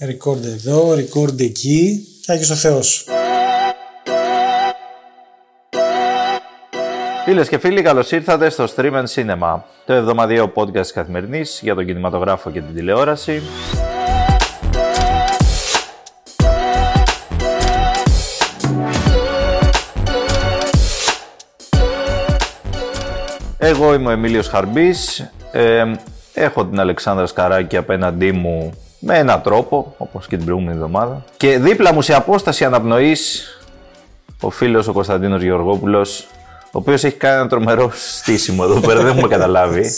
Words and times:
Record 0.00 0.44
εδώ, 0.44 0.94
record 0.94 1.40
εκεί 1.40 2.06
και 2.22 2.32
Άγιος 2.32 2.50
ο 2.50 2.54
Θεός. 2.54 3.06
Φίλες 7.24 7.48
και 7.48 7.58
φίλοι, 7.58 7.82
καλώς 7.82 8.10
ήρθατε 8.10 8.50
στο 8.50 8.64
Stream 8.76 8.92
and 8.92 9.04
Cinema, 9.14 9.60
το 9.86 9.92
εβδομαδιαίο 9.92 10.52
podcast 10.54 10.80
της 10.80 10.92
καθημερινής 10.92 11.60
για 11.62 11.74
τον 11.74 11.86
κινηματογράφο 11.86 12.50
και 12.50 12.60
την 12.60 12.74
τηλεόραση. 12.74 13.42
Εγώ 23.58 23.94
είμαι 23.94 24.08
ο 24.08 24.10
Εμίλιος 24.10 24.48
Χαρμπής, 24.48 25.30
ε, 25.52 25.84
έχω 26.34 26.66
την 26.66 26.80
Αλεξάνδρα 26.80 27.26
Σκαράκη 27.26 27.76
απέναντί 27.76 28.32
μου 28.32 28.72
με 28.98 29.18
έναν 29.18 29.42
τρόπο, 29.42 29.94
όπως 29.98 30.26
και 30.26 30.36
την 30.36 30.44
προηγούμενη 30.44 30.74
εβδομάδα. 30.76 31.24
Και 31.36 31.58
δίπλα 31.58 31.92
μου 31.92 32.02
σε 32.02 32.14
απόσταση 32.14 32.64
αναπνοής, 32.64 33.42
ο 34.40 34.50
φίλος 34.50 34.88
ο 34.88 34.92
Κωνσταντίνος 34.92 35.42
Γεωργόπουλος, 35.42 36.26
ο 36.64 36.78
οποίος 36.78 37.04
έχει 37.04 37.16
κάνει 37.16 37.38
ένα 37.38 37.48
τρομερό 37.48 37.90
στήσιμο 37.94 38.62
εδώ 38.68 38.80
πέρα, 38.80 39.02
δεν 39.02 39.06
έχουμε 39.16 39.28
καταλάβει. 39.28 39.90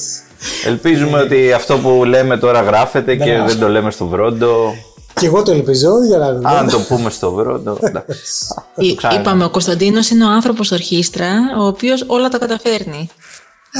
Ελπίζουμε 0.66 1.20
ότι 1.20 1.52
αυτό 1.52 1.78
που 1.78 2.04
λέμε 2.04 2.36
τώρα 2.36 2.60
γράφεται 2.60 3.16
και 3.16 3.24
Ναι. 3.36 3.44
δεν 3.46 3.58
το 3.58 3.68
λέμε 3.68 3.90
στο 3.90 4.06
βρόντο. 4.06 4.74
Και 5.14 5.26
εγώ 5.26 5.42
το 5.42 5.50
ελπίζω 5.50 6.04
για 6.04 6.18
να 6.18 6.32
δω. 6.32 6.48
Αν 6.48 6.68
το 6.68 6.78
πούμε 6.78 7.10
στο 7.10 7.30
βρόντο. 7.32 7.78
εντάξει. 7.80 8.44
Θα 8.54 8.64
το 8.76 8.94
ξανά. 8.94 9.14
Είπαμε, 9.20 9.44
ο 9.44 9.50
Κωνσταντίνος 9.50 10.10
είναι 10.10 10.24
ο 10.24 10.28
άνθρωπος 10.28 10.70
ορχήστρα, 10.72 11.30
ο 11.60 11.66
οποίος 11.66 12.04
όλα 12.06 12.28
τα 12.28 12.38
καταφέρνει. 12.38 13.08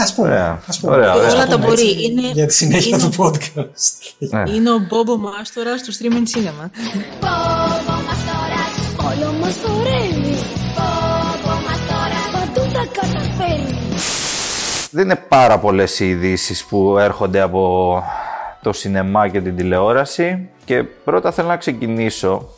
Ας 0.03 0.15
πούμε. 0.15 0.29
Ωραία. 0.29 0.63
Ας 0.67 0.79
πούμε. 0.81 0.93
Ωραία, 0.95 1.11
Ας 1.11 1.17
ωραία. 1.19 1.33
Όλα 1.33 1.47
τα 1.47 1.55
πούμε 1.55 1.67
μπορεί. 1.67 1.89
έτσι, 1.89 2.03
Είναι- 2.05 2.31
Για 2.33 2.47
τη 2.47 2.55
συνέχεια 2.55 2.97
είναι- 2.97 3.09
του 3.09 3.23
podcast. 3.23 3.93
Ναι. 4.19 4.43
Είναι 4.51 4.71
ο 4.71 4.79
Μπόμπο 4.89 5.17
Μάστορα 5.17 5.75
του 5.75 5.93
Stream 5.95 6.13
and 6.13 6.37
Cinema. 6.39 6.71
Πόπο 7.21 7.93
μας 8.07 8.21
τώρα 8.29 8.63
όλο 9.11 9.33
μας 9.41 9.55
χορεύει 9.65 10.35
Πόπο 10.75 11.55
μας 11.67 11.81
τώρα 11.89 12.23
παντού 12.33 12.73
τα 12.73 13.01
καταφέρνει 13.01 13.79
Δεν 14.91 15.05
είναι 15.05 15.17
πάρα 15.29 15.59
πολλές 15.59 16.01
οι 16.01 16.09
ειδήσεις 16.09 16.65
που 16.65 16.97
έρχονται 16.99 17.41
από 17.41 18.03
το 18.63 18.73
σινεμά 18.73 19.29
και 19.29 19.41
την 19.41 19.57
τηλεόραση 19.57 20.49
και 20.65 20.83
πρώτα 20.83 21.33
θέλω 21.33 21.49
να 21.49 21.57
ξεκινήσω 21.57 22.49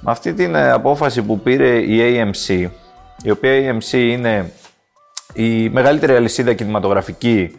με 0.00 0.10
αυτή 0.10 0.32
την 0.34 0.54
ε, 0.54 0.70
απόφαση 0.70 1.22
που 1.22 1.40
πήρε 1.40 1.78
η 1.78 1.98
AMC 2.00 2.66
η 3.22 3.30
οποία 3.30 3.54
η 3.56 3.68
AMC 3.78 3.92
είναι 3.92 4.52
η 5.34 5.68
μεγαλύτερη 5.68 6.14
αλυσίδα 6.14 6.52
κινηματογραφική 6.52 7.56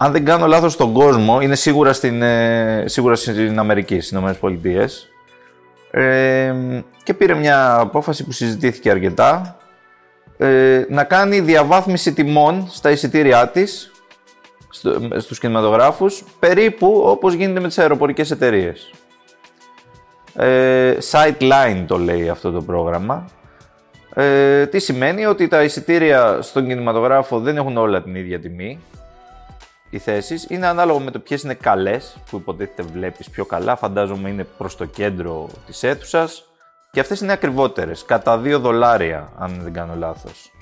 αν 0.00 0.12
δεν 0.12 0.24
κάνω 0.24 0.46
λάθος 0.46 0.72
στον 0.72 0.92
κόσμο 0.92 1.40
είναι 1.40 1.54
σίγουρα 1.54 1.92
στην, 1.92 2.22
ε, 2.22 2.84
σίγουρα 2.86 3.14
στην 3.14 3.58
Αμερική, 3.58 3.94
στις 3.94 4.10
Ηνωμένες 4.10 4.36
Πολιτείες 4.36 5.08
ε, 5.90 6.54
και 7.02 7.14
πήρε 7.14 7.34
μια 7.34 7.78
απόφαση 7.78 8.24
που 8.24 8.32
συζητήθηκε 8.32 8.90
αρκετά 8.90 9.56
ε, 10.38 10.84
να 10.88 11.04
κάνει 11.04 11.40
διαβάθμιση 11.40 12.12
τιμών 12.12 12.66
στα 12.70 12.90
εισιτήριά 12.90 13.48
της 13.48 13.90
στο, 14.68 15.08
στους 15.16 15.38
κινηματογράφους 15.38 16.24
περίπου 16.38 17.02
όπως 17.06 17.34
γίνεται 17.34 17.60
με 17.60 17.68
τις 17.68 17.78
αεροπορικές 17.78 18.30
εταιρείες. 18.30 18.90
Ε, 20.34 20.96
Sightline 21.10 21.84
το 21.86 21.98
λέει 21.98 22.28
αυτό 22.28 22.50
το 22.50 22.62
πρόγραμμα. 22.62 23.24
Ε, 24.20 24.66
τι 24.66 24.78
σημαίνει 24.78 25.26
ότι 25.26 25.48
τα 25.48 25.62
εισιτήρια 25.62 26.42
στον 26.42 26.66
κινηματογράφο 26.66 27.40
δεν 27.40 27.56
έχουν 27.56 27.76
όλα 27.76 28.02
την 28.02 28.14
ίδια 28.14 28.40
τιμή. 28.40 28.80
Οι 29.90 29.98
θέσεις 29.98 30.46
είναι 30.48 30.66
ανάλογα 30.66 30.98
με 30.98 31.10
το 31.10 31.18
ποιες 31.18 31.42
είναι 31.42 31.54
καλές, 31.54 32.16
που 32.30 32.36
υποτίθεται 32.36 32.82
βλέπεις 32.82 33.30
πιο 33.30 33.44
καλά, 33.44 33.76
φαντάζομαι 33.76 34.28
είναι 34.28 34.46
προς 34.58 34.76
το 34.76 34.84
κέντρο 34.84 35.48
της 35.66 35.82
αίθουσας 35.82 36.44
και 36.90 37.00
αυτές 37.00 37.20
είναι 37.20 37.32
ακριβότερες, 37.32 38.04
κατά 38.04 38.40
2 38.44 38.58
δολάρια 38.58 39.32
αν 39.38 39.60
δεν 39.62 39.72
κάνω 39.72 39.94
λάθος. 39.96 40.52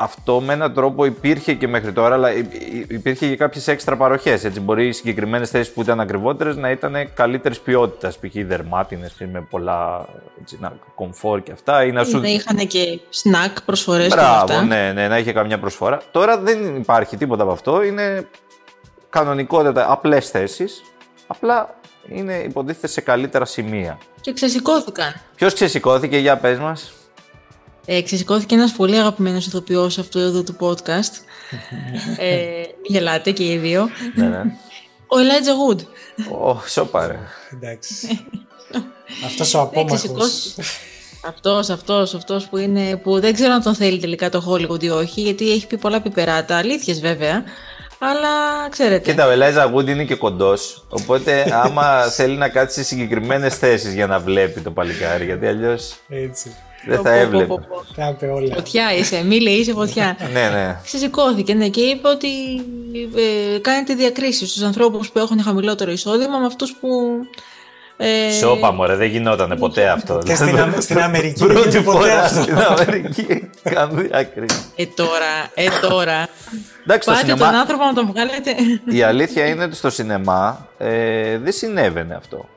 Αυτό 0.00 0.40
με 0.40 0.52
έναν 0.52 0.74
τρόπο 0.74 1.04
υπήρχε 1.04 1.54
και 1.54 1.68
μέχρι 1.68 1.92
τώρα, 1.92 2.14
αλλά 2.14 2.32
υ- 2.32 2.54
υ- 2.74 2.90
υπήρχε 2.92 3.28
και 3.28 3.36
κάποιες 3.36 3.68
έξτρα 3.68 3.96
παροχές. 3.96 4.44
Έτσι, 4.44 4.60
μπορεί 4.60 4.86
οι 4.86 4.92
συγκεκριμένες 4.92 5.50
θέσεις 5.50 5.72
που 5.72 5.80
ήταν 5.82 6.00
ακριβότερες 6.00 6.56
να 6.56 6.70
ήταν 6.70 6.94
καλύτερης 7.14 7.60
ποιότητας, 7.60 8.18
π.χ. 8.18 8.32
δερμάτινες 8.46 9.14
με 9.32 9.46
πολλά 9.50 10.06
έτσι, 10.40 10.56
να, 10.60 10.72
κομφόρ 10.94 11.42
και 11.42 11.52
αυτά, 11.52 11.84
ή 11.84 11.92
να 11.92 12.04
σου 12.04 12.18
Να 12.20 12.28
είχαν 12.28 12.56
και 12.66 13.00
snack 13.22 13.56
προσφορές 13.64 14.08
και 14.08 14.14
Μπράβο, 14.14 14.34
αυτά. 14.52 14.62
ναι, 14.62 14.92
ναι, 14.94 15.08
να 15.08 15.18
είχε 15.18 15.32
καμιά 15.32 15.58
προσφορά. 15.58 16.00
Τώρα 16.10 16.38
δεν 16.38 16.76
υπάρχει 16.76 17.16
τίποτα 17.16 17.42
από 17.42 17.52
αυτό. 17.52 17.82
Είναι 17.82 18.26
κανονικότατα 19.10 19.92
απλές 19.92 20.30
θέσεις. 20.30 20.82
Απλά 21.26 21.74
είναι 22.08 22.34
υποτίθεται 22.34 22.86
σε 22.86 23.00
καλύτερα 23.00 23.44
σημεία. 23.44 23.98
Και 24.20 24.32
ξεσηκώθηκαν. 24.32 25.14
Ποιος 25.34 25.54
ξεσηκώθηκε, 25.54 26.18
για 26.18 26.36
πες 26.36 26.58
μας. 26.58 26.92
Ε, 27.90 28.02
ξεσηκώθηκε 28.02 28.54
ένας 28.54 28.72
πολύ 28.72 28.96
αγαπημένος 28.96 29.46
ηθοποιός 29.46 29.98
αυτού 29.98 30.18
εδώ 30.18 30.42
του 30.42 30.56
podcast. 30.60 31.12
ε, 32.18 32.62
γελάτε 32.86 33.30
και 33.30 33.44
οι 33.52 33.56
δύο. 33.56 33.88
ναι, 34.14 34.26
ναι. 34.28 34.42
Ο 35.10 35.16
Elijah 35.16 35.72
Wood. 35.74 35.80
Ω, 36.32 36.60
σοπαρε. 36.66 37.18
Εντάξει. 37.54 38.26
Αυτός 39.26 39.54
ο 39.54 39.58
Ε, 39.58 39.62
απόμαχος. 39.62 39.98
ξεσηκώθηκε. 39.98 40.62
Αυτός, 41.26 41.68
αυτός, 41.70 42.14
αυτός 42.14 42.46
που 42.48 42.56
είναι, 42.56 42.96
που 42.96 43.20
δεν 43.20 43.34
ξέρω 43.34 43.52
αν 43.52 43.62
τον 43.62 43.74
θέλει 43.74 43.98
τελικά 43.98 44.28
το 44.30 44.44
Hollywood 44.48 44.82
ή 44.82 44.88
όχι, 44.88 45.20
γιατί 45.20 45.50
έχει 45.52 45.66
πει 45.66 45.76
πολλά 45.78 46.00
πιπεράτα, 46.02 46.56
αλήθειες 46.56 47.00
βέβαια, 47.00 47.44
αλλά 47.98 48.28
ξέρετε. 48.70 49.10
Κοίτα, 49.10 49.26
ο 49.26 49.30
Ελάιζα 49.30 49.72
Wood 49.74 49.86
είναι 49.88 50.04
και 50.04 50.14
κοντός, 50.14 50.84
οπότε 50.88 51.44
άμα 51.64 52.02
θέλει 52.16 52.36
να 52.36 52.48
κάτσει 52.48 52.78
σε 52.80 52.84
συγκεκριμένες 52.86 53.56
θέσεις 53.56 53.94
για 53.94 54.06
να 54.06 54.18
βλέπει 54.18 54.60
το 54.60 54.70
παλικάρι, 54.70 55.24
γιατί 55.24 55.46
αλλιώς 55.46 55.96
Έτσι. 56.08 56.54
Δεν 56.86 56.96
Πω, 56.96 57.02
θα 57.02 57.10
πω, 57.10 57.16
πω, 57.16 57.20
έβλεπε. 57.22 57.44
πω, 57.46 57.60
πω. 57.68 57.84
Τα 57.96 58.08
είπε 58.08 58.26
όλα. 58.26 58.54
Φωτιά 58.54 58.94
είσαι, 58.94 59.22
μίλε 59.24 59.50
είσαι 59.50 59.72
φωτιά. 59.72 60.16
Ναι, 60.32 60.48
ναι. 60.48 60.76
Ξεσηκώθηκε 60.84 61.54
ναι, 61.54 61.68
και 61.68 61.80
είπε 61.80 62.08
ότι 62.08 62.28
ε, 63.54 63.58
κάνετε 63.58 63.94
διακρίσεις 63.94 64.50
στους 64.50 64.62
ανθρώπους 64.62 65.10
που 65.10 65.18
έχουν 65.18 65.42
χαμηλότερο 65.42 65.90
εισόδημα 65.90 66.38
με 66.38 66.46
αυτούς 66.46 66.76
που... 66.80 66.88
Ε, 68.00 68.32
Σώπα 68.32 68.72
μωρέ, 68.72 68.96
δεν 68.96 69.08
γινότανε 69.08 69.56
ποτέ 69.56 69.88
αυτό. 69.88 70.18
Και 70.24 70.34
στην, 70.34 70.58
Αμε- 70.60 70.80
στην 70.88 70.98
Αμερική 70.98 71.38
δεν 71.38 71.48
Πρώτη 71.48 71.68
γίνεται 71.68 71.84
ποτέ 71.84 71.98
φορά 71.98 72.22
αυτό. 72.22 72.42
στην 72.42 72.58
Αμερική 72.58 73.50
κάνουν 73.62 74.02
διάκριση. 74.08 74.58
Ε, 74.76 74.86
τώρα, 74.86 75.50
ε, 75.54 75.66
τώρα. 75.88 76.28
Εντάξει, 76.82 77.02
στο 77.02 77.10
Πάτε 77.12 77.24
σινεμά, 77.26 77.46
τον 77.50 77.54
άνθρωπο 77.58 77.84
να 77.84 77.92
τον 77.92 78.06
βγάλετε. 78.06 78.54
η 78.98 79.02
αλήθεια 79.02 79.46
είναι 79.46 79.64
ότι 79.64 79.76
στο 79.76 79.90
σινεμά 79.90 80.68
ε, 80.78 81.38
δεν 81.38 81.52
συνέβαινε 81.52 82.14
αυτό. 82.14 82.48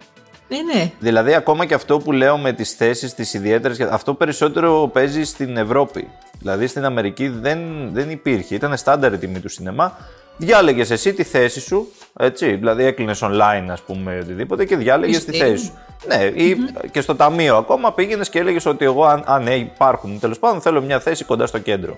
Ναι, 0.55 0.73
ναι. 0.73 0.91
Δηλαδή, 0.99 1.33
ακόμα 1.33 1.65
και 1.65 1.73
αυτό 1.73 1.99
που 1.99 2.11
λέω 2.11 2.37
με 2.37 2.53
τις 2.53 2.73
θέσεις, 2.73 3.13
τις 3.13 3.33
ιδιαίτερες, 3.33 3.79
αυτό 3.79 4.13
περισσότερο 4.13 4.89
παίζει 4.93 5.23
στην 5.23 5.57
Ευρώπη. 5.57 6.07
Δηλαδή, 6.39 6.67
στην 6.67 6.85
Αμερική 6.85 7.27
δεν, 7.27 7.59
δεν 7.93 8.09
υπήρχε. 8.09 8.55
Ήταν 8.55 8.77
στάνταρ 8.77 9.13
η 9.13 9.17
τιμή 9.17 9.39
του 9.39 9.49
σινεμά. 9.49 9.97
Διάλεγες 10.37 10.91
εσύ 10.91 11.13
τη 11.13 11.23
θέση 11.23 11.59
σου, 11.59 11.91
έτσι. 12.19 12.55
Δηλαδή, 12.55 12.83
έκλεινες 12.83 13.19
online, 13.23 13.65
ας 13.69 13.81
πούμε, 13.81 14.17
οτιδήποτε 14.23 14.65
και 14.65 14.75
διάλεγες 14.75 15.25
τη 15.25 15.31
Είστε. 15.31 15.45
θέση 15.45 15.65
σου. 15.65 15.73
Ναι, 16.07 16.23
ή 16.23 16.57
και 16.91 17.01
στο 17.01 17.15
ταμείο 17.15 17.55
ακόμα 17.57 17.93
πήγαινες 17.93 18.29
και 18.29 18.39
έλεγες 18.39 18.65
ότι 18.65 18.85
εγώ, 18.85 19.05
αν, 19.05 19.23
αν 19.25 19.43
ναι, 19.43 19.55
υπάρχουν 19.55 20.19
τέλος 20.19 20.39
πάντων, 20.39 20.61
θέλω 20.61 20.81
μια 20.81 20.99
θέση 20.99 21.23
κοντά 21.23 21.45
στο 21.45 21.59
κέντρο. 21.59 21.97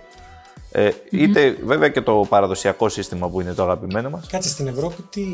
Ε, 0.76 0.90
είτε 1.10 1.58
βέβαια 1.64 1.90
και 1.90 2.02
το 2.02 2.26
παραδοσιακό 2.30 2.90
σύστημα 2.90 3.30
που 3.30 3.42
είναι 3.42 3.54
το 3.54 3.64
αγαπημένο 3.64 4.10
μας. 4.10 4.28
Κάτσε 4.28 4.50
στην 4.50 4.68
Ευρώπη 4.68 5.02
τι... 5.10 5.26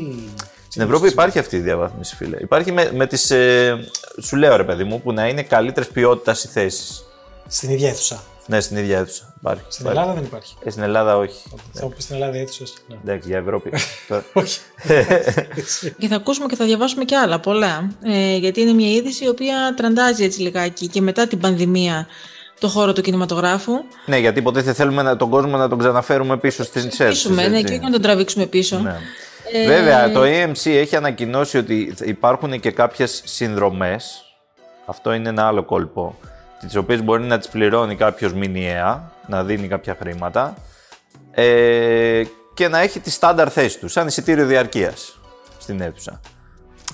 Στην 0.68 0.82
Ευρώπη 0.82 1.08
υπάρχει 1.08 1.38
αυτή 1.38 1.56
η 1.56 1.60
διαβάθμιση, 1.60 2.16
φίλε. 2.16 2.36
Υπάρχει 2.40 2.72
με, 2.72 2.90
με 2.94 3.06
τις, 3.06 3.30
ε, 3.30 3.78
σου 4.22 4.36
λέω 4.36 4.56
ρε 4.56 4.64
παιδί 4.64 4.84
μου, 4.84 5.00
που 5.00 5.12
να 5.12 5.28
είναι 5.28 5.42
καλύτερη 5.42 5.86
ποιότητας 5.92 6.44
οι 6.44 6.48
θέσεις. 6.48 7.04
Στην 7.46 7.70
ίδια 7.70 7.88
αίθουσα. 7.88 8.22
Ναι, 8.46 8.60
στην 8.60 8.76
ίδια 8.76 8.98
αίθουσα. 8.98 9.34
Υπάρχει. 9.38 9.62
Στην 9.68 9.84
Υπάρχει. 9.84 10.00
Ελλάδα 10.00 10.20
δεν 10.20 10.28
υπάρχει. 10.28 10.54
Ε, 10.64 10.70
στην 10.70 10.82
Ελλάδα 10.82 11.16
όχι. 11.16 11.42
Θα 11.72 11.84
μου 11.86 11.92
πεις 11.92 12.04
στην 12.04 12.14
Ελλάδα 12.14 12.36
η 12.36 12.40
αίθουσα. 12.40 12.64
Ναι. 12.88 12.96
Εντάξει, 13.04 13.28
για 13.28 13.38
Ευρώπη. 13.38 13.70
Τώρα- 14.08 14.24
Όχι. 14.32 14.60
Και 15.98 16.08
θα 16.08 16.16
ακούσουμε 16.16 16.46
και 16.46 16.56
θα 16.56 16.64
διαβάσουμε 16.64 17.04
και 17.04 17.16
άλλα 17.16 17.40
πολλά. 17.40 17.90
Ε, 18.02 18.36
γιατί 18.36 18.60
είναι 18.60 18.72
μια 18.72 18.88
είδηση 18.90 19.24
η 19.24 19.28
οποία 19.28 19.74
τραντάζει 19.76 20.24
έτσι 20.24 20.40
λιγάκι 20.40 20.86
και 20.88 21.00
μετά 21.00 21.26
την 21.26 21.38
πανδημία 21.38 22.06
το 22.60 22.68
χώρο 22.68 22.92
του 22.92 23.00
κινηματογράφου. 23.00 23.72
ναι, 24.06 24.18
γιατί 24.18 24.38
υποτίθεται 24.38 24.72
θέλουμε 24.72 25.02
να, 25.02 25.16
τον 25.16 25.30
κόσμο 25.30 25.56
να 25.56 25.68
τον 25.68 25.78
ξαναφέρουμε 25.78 26.36
πίσω 26.36 26.64
στις 26.64 26.84
αίθουσες. 26.84 27.08
Πείσουμε, 27.08 27.48
ναι, 27.48 27.58
έτσι. 27.58 27.64
και 27.64 27.72
όχι 27.72 27.82
να 27.82 27.90
τον 27.90 28.02
τραβήξουμε 28.02 28.46
πίσω. 28.46 28.78
Ναι. 28.78 28.96
Ε, 29.52 29.66
Βέβαια, 29.66 30.12
το 30.12 30.20
AMC 30.22 30.70
έχει 30.70 30.96
ανακοινώσει 30.96 31.58
ότι 31.58 31.94
υπάρχουν 32.00 32.60
και 32.60 32.70
κάποιες 32.70 33.22
συνδρομές. 33.24 34.24
Αυτό 34.86 35.12
είναι 35.12 35.28
ένα 35.28 35.46
άλλο 35.46 35.64
κόλπο. 35.64 36.18
Τις 36.60 36.76
οποίες 36.76 37.02
μπορεί 37.02 37.22
να 37.22 37.38
τις 37.38 37.48
πληρώνει 37.48 37.96
κάποιος 37.96 38.32
μηνιαία, 38.32 39.12
να 39.26 39.44
δίνει 39.44 39.68
κάποια 39.68 39.96
χρήματα 40.00 40.54
ε, 41.30 42.22
και 42.54 42.68
να 42.68 42.78
έχει 42.78 43.00
τη 43.00 43.10
στάνταρ 43.10 43.52
θέση 43.52 43.78
του, 43.78 43.88
σαν 43.88 44.06
εισιτήριο 44.06 44.46
διαρκείας 44.46 45.18
στην 45.58 45.80
αίθουσα. 45.80 46.20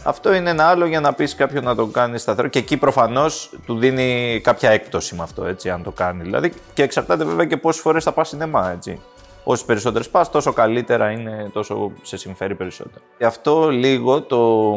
Αυτό 0.08 0.34
είναι 0.34 0.50
ένα 0.50 0.64
άλλο 0.68 0.86
για 0.86 1.00
να 1.00 1.12
πεις 1.12 1.34
κάποιον 1.34 1.64
να 1.64 1.74
το 1.74 1.86
κάνεις 1.86 2.22
σταθερό 2.22 2.48
και 2.48 2.58
εκεί 2.58 2.76
προφανώς 2.76 3.50
του 3.66 3.78
δίνει 3.78 4.40
κάποια 4.42 4.70
έκπτωση 4.70 5.14
με 5.14 5.22
αυτό, 5.22 5.44
έτσι, 5.44 5.70
αν 5.70 5.82
το 5.82 5.90
κάνει. 5.90 6.22
Δηλαδή 6.22 6.52
και 6.74 6.82
εξαρτάται 6.82 7.24
βέβαια 7.24 7.44
και 7.44 7.56
πόσες 7.56 7.82
φορές 7.82 8.04
θα 8.04 8.12
πας 8.12 8.28
σινεμά, 8.28 8.70
έτσι. 8.72 9.00
Όσες 9.44 9.64
περισσότερες 9.64 10.08
πας, 10.08 10.30
τόσο 10.30 10.52
καλύτερα 10.52 11.10
είναι, 11.10 11.50
τόσο 11.52 11.92
σε 12.02 12.16
συμφέρει 12.16 12.54
περισσότερο. 12.54 13.04
Γι' 13.18 13.24
αυτό 13.24 13.68
λίγο 13.70 14.22
το, 14.22 14.76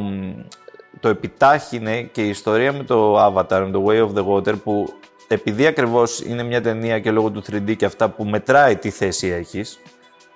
το 1.00 1.10
επιτάχυνε 1.10 2.02
και 2.02 2.22
η 2.26 2.30
ιστορία 2.30 2.74
με 2.74 2.84
το 2.84 3.26
Avatar, 3.26 3.62
με 3.66 3.70
το 3.72 3.86
Way 3.88 4.08
of 4.08 4.14
the 4.20 4.26
Water, 4.28 4.62
που 4.64 4.94
επειδή 5.28 5.66
ακριβώς 5.66 6.20
είναι 6.20 6.44
μια 6.44 6.62
ταινία 6.62 7.00
και 7.00 7.12
λόγω 7.12 7.30
του 7.30 7.44
3D 7.52 7.76
και 7.76 7.86
αυτά 7.86 8.10
που 8.10 8.26
μετράει 8.26 8.76
τι 8.76 8.90
θέση 8.90 9.28
έχεις, 9.28 9.80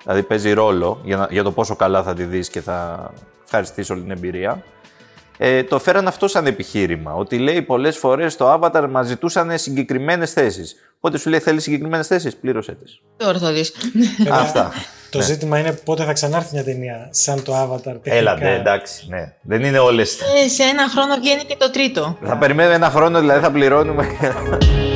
δηλαδή 0.04 0.24
παίζει 0.24 0.52
ρόλο 0.54 1.00
για, 1.04 1.18
να- 1.18 1.28
για 1.32 1.44
το 1.44 1.52
πόσο 1.52 1.76
καλά 1.76 2.04
θα 2.04 2.14
τη 2.14 2.24
δεις 2.24 2.50
και 2.50 2.62
θα 2.62 3.10
ευχαριστείς 3.44 3.90
όλη 3.90 4.02
την 4.02 4.12
εμπειρία, 4.12 4.64
ε, 5.38 5.64
το 5.64 5.80
φέραν 5.80 6.08
αυτό 6.08 6.28
σαν 6.28 6.46
επιχείρημα. 6.46 7.14
Ότι 7.14 7.38
λέει 7.38 7.62
πολλές 7.62 7.98
φορές 7.98 8.34
στο 8.34 8.60
Avatar 8.60 8.88
μας 8.90 9.08
ζητούσαν 9.08 9.58
συγκεκριμένες 9.58 10.34
θέσεις. 10.34 10.76
Οπότε 10.98 11.18
σου 11.18 11.30
λέει 11.30 11.40
θέλεις 11.40 11.64
συγκεκριμένες 11.64 12.08
θέσεις, 12.08 12.36
πλήρωσέ 12.36 12.72
τις. 12.84 13.02
Τώρα 13.18 13.40
θα 13.40 13.52
δεις. 13.52 13.74
Βέβαια, 14.18 14.40
Αυτά. 14.40 14.72
Το 15.10 15.22
ζήτημα 15.22 15.60
είναι 15.60 15.72
πότε 15.72 16.04
θα 16.04 16.14
ξανάρθει 16.14 16.54
μια 16.54 16.64
ταινία 16.64 17.08
σαν 17.12 17.44
το 17.44 17.54
Avatar. 17.64 17.82
τεχνικά. 17.84 18.14
Έλα, 18.16 18.38
ναι, 18.38 18.54
εντάξει. 18.54 19.06
Ναι. 19.10 19.34
Δεν 19.42 19.64
είναι 19.64 19.80
όλες. 19.80 20.20
Ε, 20.46 20.48
σε 20.48 20.64
ένα 20.64 20.90
χρόνο 20.90 21.16
βγαίνει 21.16 21.44
και 21.44 21.56
το 21.60 21.72
τρίτο. 21.72 22.18
Θα 22.24 22.38
περιμένουμε 22.38 22.76
ένα 22.76 22.90
χρόνο, 22.90 23.20
δηλαδή 23.20 23.40
θα 23.40 23.52
πληρώνουμε. 23.52 24.08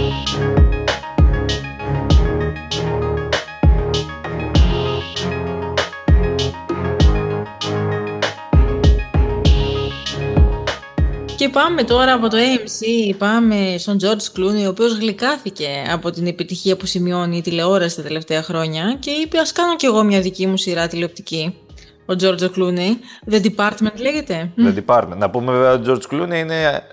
Και 11.38 11.50
πάμε 11.50 11.84
τώρα 11.84 12.14
από 12.14 12.28
το 12.30 12.38
AMC, 12.38 13.14
πάμε 13.18 13.76
στον 13.78 13.98
George 14.02 14.40
Clooney, 14.40 14.64
ο 14.66 14.68
οποίος 14.68 14.98
γλυκάθηκε 14.98 15.68
από 15.92 16.12
την 16.12 16.28
επιτυχία 16.28 16.78
που 16.78 16.86
σημειώνει 16.86 17.38
η 17.38 17.42
τηλεόραση 17.42 17.96
τα 17.96 18.02
τελευταία 18.02 18.44
χρόνια 18.44 18.98
και 19.00 19.10
είπε 19.12 19.38
ας 19.38 19.52
κάνω 19.52 19.76
κι 19.76 19.86
εγώ 19.86 20.04
μια 20.04 20.22
δική 20.22 20.48
μου 20.48 20.58
σειρά 20.58 20.88
τηλεοπτική. 20.88 21.58
Ο 22.06 22.14
George 22.22 22.40
Clooney, 22.56 22.90
The 23.32 23.42
Department 23.46 23.96
λέγεται. 23.98 24.52
The 24.58 24.74
Department. 24.86 25.18
Να 25.18 25.30
πούμε 25.30 25.52
βέβαια 25.52 25.72
ότι 25.72 25.90
ο 25.90 25.98
George 25.98 26.14
Clooney 26.16 26.36
είναι 26.36 26.84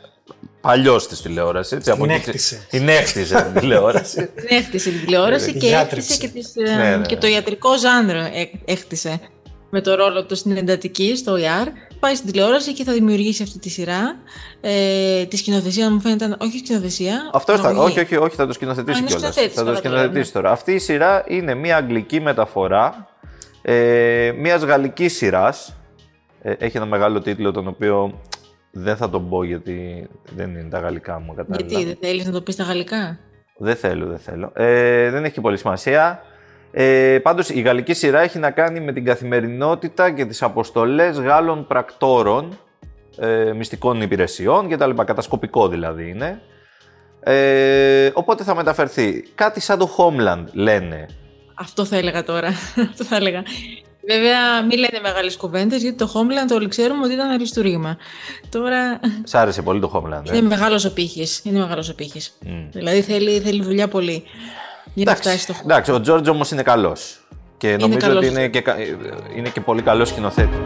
παλιός 0.60 1.06
της 1.08 1.20
τηλεόρασης. 1.22 1.72
Έτσι, 1.72 1.92
Την 1.92 2.10
εκεί- 2.10 2.12
έκτισε. 2.28 2.66
Την 2.70 2.88
έκτισε 2.88 3.42
την 3.52 3.60
τηλεόραση. 3.60 4.16
Την 4.34 4.46
έκτισε 4.48 4.90
την 4.90 5.00
τηλεόραση 5.04 5.50
Την 5.50 5.60
και 5.60 5.66
γιάτρεψε. 5.66 6.12
έκτισε 6.12 6.32
και, 6.32 6.40
τις, 6.62 6.70
ε, 6.72 6.76
Ναι, 6.76 6.96
ναι, 6.96 7.06
και 7.06 7.14
ναι. 7.14 7.20
το 7.20 7.26
ιατρικό 7.26 7.78
ζάνρο 7.78 8.18
ε- 8.18 8.50
έκτισε 8.72 9.20
με 9.70 9.80
το 9.80 9.94
ρόλο 9.94 10.24
του 10.24 10.36
στην 10.36 10.56
εντατική, 10.56 11.16
στο 11.16 11.34
ER. 11.34 11.68
Πάει 12.04 12.14
στην 12.14 12.32
τηλεόραση 12.32 12.72
και 12.72 12.84
θα 12.84 12.92
δημιουργήσει 12.92 13.42
αυτή 13.42 13.58
τη 13.58 13.68
σειρά. 13.68 14.16
Ε, 14.60 15.24
τη 15.26 15.36
σκηνοθεσία 15.36 15.90
μου 15.90 16.00
φαίνεται, 16.00 16.36
όχι 16.38 16.58
σκηνοθεσία. 16.58 17.30
Αυτό 17.32 17.56
θα, 17.56 17.62
παραγωγή. 17.62 17.86
όχι, 17.90 18.00
όχι, 18.00 18.16
όχι, 18.16 18.36
θα 18.36 18.44
το 18.44 18.50
Α, 18.50 18.52
σκηνοθετήσει 18.52 18.98
είναι 18.98 19.06
κιόλας. 19.06 19.34
σκηνοθέτης, 19.34 19.56
Θα 19.56 19.64
το 19.64 19.66
καλά, 19.66 19.80
καλά, 19.80 19.96
σκηνοθετήσει 19.96 20.32
τώρα. 20.32 20.50
Αυτή 20.50 20.72
η 20.72 20.78
σειρά 20.78 21.24
είναι 21.28 21.54
μια 21.54 21.76
αγγλική 21.76 22.20
μεταφορά 22.20 23.08
ε, 23.62 24.32
μιας 24.36 24.62
γαλλικής 24.62 25.16
σειράς. 25.16 25.76
Ε, 26.42 26.52
έχει 26.58 26.76
ένα 26.76 26.86
μεγάλο 26.86 27.20
τίτλο 27.20 27.52
τον 27.52 27.68
οποίο 27.68 28.20
δεν 28.70 28.96
θα 28.96 29.10
τον 29.10 29.28
πω 29.28 29.44
γιατί 29.44 30.08
δεν 30.36 30.50
είναι 30.50 30.68
τα 30.70 30.78
γαλλικά 30.78 31.20
μου 31.20 31.34
κατάλληλα. 31.34 31.66
Γιατί 31.68 31.84
δεν 31.84 31.96
θέλεις 32.00 32.26
να 32.26 32.32
το 32.32 32.40
πεις 32.40 32.54
στα 32.54 32.64
γαλλικά; 32.64 33.18
Δεν 33.56 33.76
θέλω, 33.76 34.06
δεν 34.06 34.18
θέλω. 34.18 34.52
Ε, 34.54 35.10
δεν 35.10 35.24
έχει 35.24 35.34
και 35.34 35.40
πολύ 35.40 35.58
σημασία. 35.58 36.22
Ε, 36.76 37.18
πάντως 37.22 37.48
η 37.48 37.60
γαλλική 37.60 37.94
σειρά 37.94 38.20
έχει 38.20 38.38
να 38.38 38.50
κάνει 38.50 38.80
με 38.80 38.92
την 38.92 39.04
καθημερινότητα 39.04 40.10
και 40.10 40.24
τις 40.24 40.42
αποστολές 40.42 41.18
Γάλλων 41.18 41.66
πρακτόρων, 41.66 42.58
ε, 43.18 43.52
μυστικών 43.52 44.00
υπηρεσιών 44.00 44.68
κτλ. 44.68 44.90
Κατασκοπικό 44.90 45.68
δηλαδή 45.68 46.08
είναι. 46.08 46.40
Ε, 47.20 48.10
οπότε 48.12 48.44
θα 48.44 48.54
μεταφερθεί. 48.54 49.24
Κάτι 49.34 49.60
σαν 49.60 49.78
το 49.78 49.90
Homeland 49.96 50.44
λένε. 50.52 51.06
Αυτό 51.54 51.84
θα 51.84 51.96
έλεγα 51.96 52.24
τώρα. 52.24 52.48
Αυτό 52.90 53.04
θα 53.04 53.16
έλεγα. 53.16 53.42
Βέβαια, 54.08 54.62
μην 54.62 54.78
λένε 54.78 55.00
μεγάλες 55.02 55.36
κουβέντες, 55.36 55.82
γιατί 55.82 55.96
το 55.96 56.12
Homeland 56.14 56.54
όλοι 56.54 56.68
ξέρουμε 56.68 57.04
ότι 57.04 57.12
ήταν 57.12 57.30
αριστούργημα. 57.30 57.96
Τώρα 58.48 59.00
Σ' 59.24 59.34
άρεσε 59.34 59.62
πολύ 59.62 59.80
το 59.80 59.90
Homeland. 59.94 60.32
Ε; 60.32 60.36
είναι 60.36 60.48
μεγάλος 60.48 60.84
ο 60.84 60.92
πύχης. 60.92 61.40
Είναι 61.44 61.58
μεγάλος 61.58 61.88
ο 61.88 61.94
πύχης. 61.94 62.38
Μμ. 62.46 62.68
Δηλαδή 62.72 63.00
θέλει, 63.00 63.40
θέλει 63.40 63.62
δουλειά 63.62 63.88
πολύ 63.88 64.24
για 64.94 65.04
να 65.04 65.10
Εντάξει, 65.10 65.22
φτάσει 65.28 65.42
στο 65.42 65.52
χώρο. 65.52 65.64
εντάξει, 65.70 65.90
ο 65.92 66.00
Τζόρτζ 66.00 66.28
όμως 66.28 66.50
είναι 66.50 66.62
καλός. 66.62 67.26
Και 67.56 67.76
νομίζω 67.76 67.98
καλός. 67.98 68.16
ότι 68.16 68.26
είναι 68.26 68.48
και, 68.48 68.60
κα- 68.60 68.76
είναι 69.36 69.48
και 69.48 69.60
πολύ 69.60 69.82
καλός 69.82 70.08
σκηνοθέτης. 70.08 70.58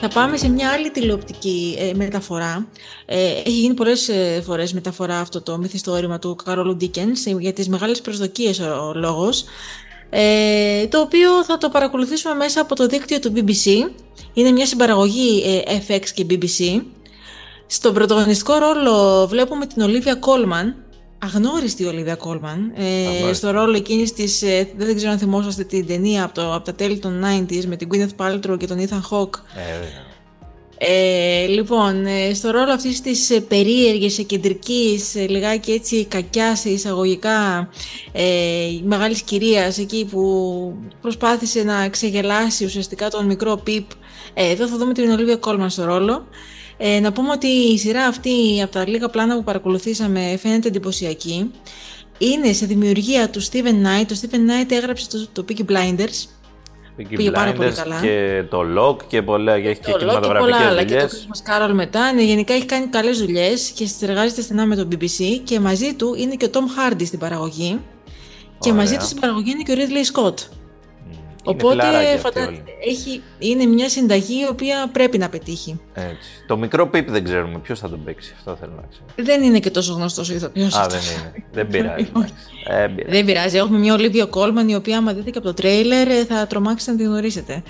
Θα 0.00 0.08
πάμε 0.14 0.36
σε 0.36 0.48
μια 0.48 0.70
άλλη 0.70 0.90
τηλεοπτική 0.90 1.76
ε, 1.78 1.90
μεταφορά. 1.94 2.66
Ε, 3.06 3.30
έχει 3.30 3.50
γίνει 3.60 3.74
πολλές 3.74 4.08
ε, 4.08 4.42
φορές 4.46 4.72
μεταφορά 4.72 5.18
αυτό 5.18 5.42
το 5.42 5.58
μυθιστόρημα 5.58 6.18
του 6.18 6.36
Καρόλου 6.44 6.76
Ντίκενς 6.76 7.26
ε, 7.26 7.30
για 7.38 7.52
τις 7.52 7.68
μεγάλες 7.68 8.00
προσδοκίες 8.00 8.58
ο, 8.60 8.64
ο 8.88 8.92
λόγος. 8.94 9.44
Ε, 10.10 10.86
το 10.86 11.00
οποίο 11.00 11.44
θα 11.44 11.58
το 11.58 11.68
παρακολουθήσουμε 11.68 12.34
μέσα 12.34 12.60
από 12.60 12.74
το 12.74 12.86
δίκτυο 12.86 13.18
του 13.18 13.32
BBC. 13.36 13.90
Είναι 14.32 14.50
μια 14.50 14.66
συμπαραγωγή 14.66 15.42
ε, 15.66 15.78
FX 15.88 16.04
και 16.14 16.26
BBC. 16.30 16.82
Στον 17.66 17.94
πρωταγωνιστικό 17.94 18.58
ρόλο 18.58 19.26
βλέπουμε 19.26 19.66
την 19.66 19.82
Ολίβια 19.82 20.14
Κόλμαν, 20.14 20.76
αγνώριστη 21.18 21.84
Ολίβια 21.84 22.14
Κόλμαν, 22.14 22.72
ε, 22.74 23.06
Αγνώριστη. 23.06 23.34
στο 23.34 23.50
ρόλο 23.50 23.76
εκείνης 23.76 24.12
της, 24.12 24.42
ε, 24.42 24.68
δεν 24.76 24.96
ξέρω 24.96 25.10
αν 25.10 25.18
θυμόσαστε 25.18 25.64
την 25.64 25.86
ταινία 25.86 26.24
από, 26.24 26.34
το, 26.34 26.54
από 26.54 26.64
τα 26.64 26.74
τέλη 26.74 26.98
των 26.98 27.24
90s 27.24 27.64
με 27.64 27.76
την 27.76 27.88
Gwyneth 27.92 28.24
Paltrow 28.26 28.58
και 28.58 28.66
τον 28.66 28.78
Ethan 28.78 29.00
Hawke. 29.10 29.38
Ε, 29.56 29.86
Ε, 30.78 31.46
λοιπόν, 31.46 32.06
ε, 32.06 32.34
στο 32.34 32.50
ρόλο 32.50 32.72
αυτής 32.72 33.00
της 33.00 33.30
ε, 33.30 33.40
περίεργης, 33.40 34.24
κεντρικής, 34.26 35.14
ε, 35.14 35.26
λιγάκι 35.28 35.72
έτσι 35.72 36.04
κακιάς 36.04 36.60
σε 36.60 36.70
εισαγωγικά 36.70 37.68
ε, 38.12 38.24
μεγάλης 38.84 39.22
κυρίας 39.22 39.78
εκεί 39.78 40.06
που 40.10 40.74
προσπάθησε 41.00 41.62
να 41.62 41.88
ξεγελάσει 41.88 42.64
ουσιαστικά 42.64 43.10
τον 43.10 43.26
μικρό 43.26 43.56
Πιπ. 43.56 43.90
Ε, 44.34 44.50
εδώ 44.50 44.66
θα 44.66 44.76
δούμε 44.76 44.92
την 44.92 45.10
Ολίβια 45.10 45.36
Κόλμαν 45.36 45.70
στο 45.70 45.84
ρόλο. 45.84 46.26
Ε, 46.76 47.00
να 47.00 47.12
πούμε 47.12 47.30
ότι 47.30 47.46
η 47.46 47.78
σειρά 47.78 48.04
αυτή 48.04 48.62
από 48.62 48.72
τα 48.72 48.88
λίγα 48.88 49.08
πλάνα 49.08 49.36
που 49.36 49.44
παρακολουθήσαμε 49.44 50.38
φαίνεται 50.42 50.68
εντυπωσιακή. 50.68 51.50
Είναι 52.18 52.52
σε 52.52 52.66
δημιουργία 52.66 53.30
του 53.30 53.42
Steven 53.42 53.84
Knight. 53.84 54.04
Το 54.08 54.16
Steven 54.20 54.34
Knight 54.34 54.70
έγραψε 54.70 55.08
το, 55.08 55.26
το 55.32 55.44
Peaky 55.48 55.70
Blinders. 55.70 56.35
Peaky 56.98 57.14
Πήγε 57.16 57.30
πάρα 57.30 57.52
πολύ 57.52 57.68
Blinders 57.68 57.74
καλά. 57.74 58.00
Και 58.00 58.44
το 58.50 58.62
Lock 58.78 59.04
και 59.06 59.22
πολλά, 59.22 59.60
και 59.60 59.68
έχει 59.68 59.80
και 59.80 59.90
Το 59.90 59.96
Loki 59.96 59.98
και 59.98 60.04
πολλά 60.04 60.20
κινηματογραφικές 60.20 60.66
άλλα 60.66 60.84
και 60.84 60.94
το 60.94 61.06
δουλειές. 61.08 61.28
Christmas 61.28 61.70
Carol 61.70 61.72
μετά. 61.72 62.12
Ναι, 62.12 62.22
γενικά 62.22 62.54
έχει 62.54 62.64
κάνει 62.64 62.86
καλές 62.86 63.18
δουλειές 63.18 63.70
και 63.70 63.86
συνεργάζεται 63.86 64.40
στενά 64.40 64.66
με 64.66 64.76
το 64.76 64.88
BBC 64.92 65.40
και 65.44 65.60
μαζί 65.60 65.94
του 65.94 66.14
είναι 66.18 66.34
και 66.34 66.44
ο 66.44 66.48
Tom 66.52 66.92
Hardy 66.92 67.06
στην 67.06 67.18
παραγωγή 67.18 67.80
και 68.58 68.70
Ωραία. 68.70 68.82
μαζί 68.82 68.96
του 68.96 69.04
στην 69.04 69.20
παραγωγή 69.20 69.50
είναι 69.50 69.62
και 69.62 69.72
ο 69.72 69.74
Ridley 69.74 70.20
Scott. 70.20 70.34
Είναι 71.50 71.62
Οπότε 71.62 71.74
φιλαράκια 71.82 72.12
αυτοί 72.14 72.20
φαντα- 72.20 72.46
όλοι. 72.48 72.62
έχει, 72.88 73.22
είναι 73.38 73.64
μια 73.66 73.88
συνταγή 73.88 74.40
η 74.40 74.46
οποία 74.50 74.88
πρέπει 74.92 75.18
να 75.18 75.28
πετύχει. 75.28 75.80
Έτσι. 75.94 76.28
Το 76.46 76.56
μικρό 76.56 76.86
Πιπ 76.88 77.10
δεν 77.10 77.24
ξέρουμε 77.24 77.58
ποιος 77.58 77.78
θα 77.78 77.88
τον 77.88 78.04
παίξει. 78.04 78.34
Αυτό 78.36 78.56
θέλω 78.60 78.72
να 78.76 78.82
ξέρω. 78.90 79.04
Δεν 79.28 79.42
είναι 79.42 79.58
και 79.58 79.70
τόσο 79.70 79.92
γνωστός 79.92 80.30
ο 80.30 80.34
ηθοποιός 80.34 80.74
Α, 80.74 80.80
αυτός. 80.80 81.08
δεν 81.08 81.16
είναι. 81.18 81.44
δεν 81.52 81.66
πειράζει. 81.68 82.06
εντάξει. 82.16 82.34
Ε, 82.68 82.86
πειράζει. 82.86 83.10
Δεν 83.16 83.24
πειράζει. 83.24 83.56
Έχουμε 83.56 83.78
μια 83.78 83.94
Ολίβια 83.94 84.24
Κόλμαν 84.24 84.68
η 84.68 84.74
οποία, 84.74 84.96
άμα 84.98 85.12
δείτε 85.12 85.30
και 85.30 85.38
από 85.38 85.46
το 85.46 85.54
τρέιλερ, 85.54 86.08
ε, 86.08 86.24
θα 86.24 86.46
τρομάξετε 86.46 86.90
να 86.92 86.96
την 86.96 87.06
γνωρίσετε. 87.06 87.62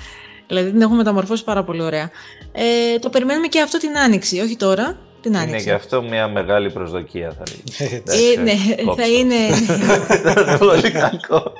Δηλαδή 0.46 0.70
την 0.70 0.80
έχουμε 0.80 0.96
μεταμορφώσει 0.96 1.44
πάρα 1.44 1.64
πολύ 1.64 1.82
ωραία. 1.82 2.10
Ε, 2.52 2.98
το 2.98 3.10
περιμένουμε 3.10 3.46
και 3.46 3.60
αυτό 3.60 3.78
την 3.78 3.98
άνοιξη. 3.98 4.40
Όχι 4.40 4.56
τώρα, 4.56 4.98
την 5.30 5.34
Είναι 5.34 5.42
άνοιξη. 5.42 5.64
και 5.66 5.72
αυτό 5.72 6.02
μια 6.02 6.28
μεγάλη 6.28 6.70
προσδοκία 6.70 7.32
θα 7.38 7.42
λέγει. 7.48 7.94
Έτσι. 7.94 8.24
Ε, 8.36 8.40
ναι, 8.40 8.52
κόψτε 8.84 9.02
θα 9.02 9.08
το. 9.08 9.12
είναι 9.14 9.34
Ήταν 10.30 10.58
πολύ 10.58 10.90
κακό. 10.90 11.52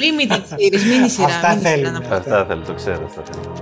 limited 0.00 0.32
series, 0.54 0.74
mini 0.74 1.08
σειρά. 1.10 1.26
Αυτά 1.26 1.54
mini 1.54 1.58
σειρά 1.58 1.70
θέλουμε. 1.70 1.90
να 1.90 2.00
πω. 2.00 2.14
Αυτά 2.14 2.44
θέλω, 2.48 2.62
το 2.66 2.72
ξέρω. 2.74 3.04
Αυτά 3.04 3.22
θέλω. 3.32 3.52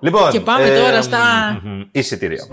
Λοιπόν, 0.00 0.30
Και 0.30 0.40
πάμε 0.40 0.68
τώρα 0.68 1.02
στα- 1.02 1.60
μ, 1.64 1.68
μ, 1.68 1.80
Εισιτήρια. 1.92 2.46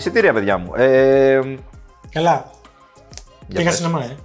Εισιτήρια, 0.00 0.32
παιδιά 0.32 0.58
μου. 0.58 0.74
Ε, 0.74 1.40
Καλά. 2.10 2.50
για 3.48 3.58
Πήγα 3.58 3.64
πες. 3.68 3.76
σινεμά, 3.76 4.04
ε. 4.04 4.16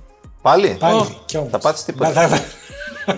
Πάλι; 0.42 0.76
Πάλι. 0.80 1.00
Ω. 1.00 1.08
Κι 1.26 1.38
όμως. 1.38 1.50
Θα 1.52 1.60
πάτσεις 1.60 1.86
τίποτα. 1.86 2.12
Θα- 2.12 2.28
θα- 2.28 2.44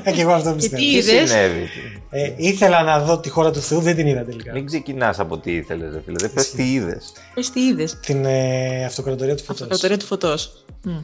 Και 0.11 0.21
εγώ 0.21 0.31
αυτό 0.31 0.53
πιστεύω. 0.53 0.75
τι 0.81 0.89
Τι 0.89 0.97
είδες; 0.97 1.29
συνέβη; 1.29 1.69
Ε, 2.09 2.33
ήθελα 2.35 2.83
να 2.83 2.99
δω 2.99 3.19
τη 3.19 3.29
χώρα 3.29 3.51
του 3.51 3.59
Θεού, 3.61 3.79
δεν 3.79 3.95
την 3.95 4.07
είδα 4.07 4.23
τελικά. 4.23 4.51
Μην 4.53 4.65
ξεκινάς 4.65 5.19
από 5.19 5.37
τι 5.37 5.51
ήθελες, 5.55 5.93
ρε 5.93 6.01
φίλε. 6.05 6.17
Δεν 6.19 6.33
πες 6.33 6.51
τι 6.51 6.73
είδες. 6.73 7.11
Πες 7.33 7.49
τι 7.49 7.59
είδες. 7.65 7.99
Την 7.99 8.25
ε, 8.25 8.85
αυτοκρατορία 8.85 9.35
του 9.35 9.43
φωτός. 9.43 9.61
Αυτοκρατορία 9.61 9.97
του 9.97 10.05
φωτός. 10.05 10.65
Μμ. 10.83 10.97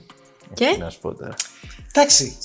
Και; 0.53 0.75
Να 0.79 0.89
σου 0.89 0.99
πω 0.99 1.13
τώρα. 1.15 1.33
Εντάξει. 1.91 2.37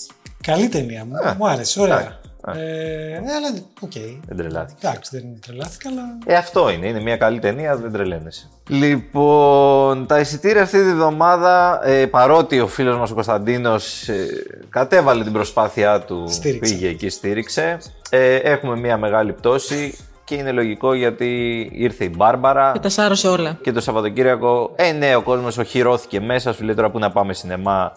Καλή 0.43 0.69
ταινία 0.69 1.05
μου. 1.05 1.17
Α, 1.29 1.35
Μου 1.39 1.49
άρεσε. 1.49 1.81
Ωραία. 1.81 2.21
Εντάξει. 2.51 2.65
Ε, 2.65 3.17
αλλά 3.17 3.49
οκ. 3.81 3.93
Δεν 4.27 4.37
τρελάθηκε. 4.37 4.87
Εντάξει, 4.87 5.11
δεν 5.17 5.41
τρελάθηκα, 5.47 5.89
αλλά. 5.89 6.03
Ε, 6.27 6.35
αυτό 6.35 6.71
είναι. 6.71 6.87
Είναι 6.87 7.01
μια 7.01 7.17
καλή 7.17 7.39
ταινία, 7.39 7.77
δεν 7.77 7.93
τρελαίνεσαι. 7.93 8.49
Λοιπόν, 8.69 10.07
τα 10.07 10.21
εισιτήρια 10.21 10.63
αυτή 10.63 10.83
τη 10.85 10.95
βδομάδα, 10.95 11.81
ε, 11.89 12.07
παρότι 12.07 12.61
ο 12.61 12.67
φίλος 12.67 12.97
μας 12.99 13.11
ο 13.11 13.15
Κωνσταντίνος 13.15 14.09
ε, 14.09 14.27
κατέβαλε 14.69 15.23
την 15.23 15.33
προσπάθειά 15.33 16.01
του, 16.01 16.25
Στήριξε. 16.29 16.73
πήγε 16.75 16.89
εκεί, 16.89 17.09
στήριξε. 17.09 17.79
Ε, 18.11 18.35
έχουμε 18.35 18.77
μια 18.77 18.97
μεγάλη 18.97 19.33
πτώση 19.33 19.97
και 20.25 20.35
είναι 20.35 20.53
λογικό 20.53 20.95
γιατί 20.95 21.61
ήρθε 21.75 22.05
η 22.05 22.13
Μπάρμπαρα 22.17 22.71
Και 22.73 22.79
τα 22.79 22.89
σάρωσε 22.89 23.29
όλα. 23.29 23.59
και 23.63 23.73
το 23.73 23.81
Σαββατοκύριακο, 23.81 24.73
ε 24.77 24.93
ναι, 24.93 25.17
ο 25.17 25.23
κόσμος 25.23 25.59
οχυρώθηκε 25.59 26.21
μέσα, 26.21 26.53
σου 26.53 26.65
λέει 26.65 26.75
τώρα 26.75 26.91
που 26.91 26.99
να 26.99 27.11
πάμε 27.11 27.33
σινεμά 27.33 27.93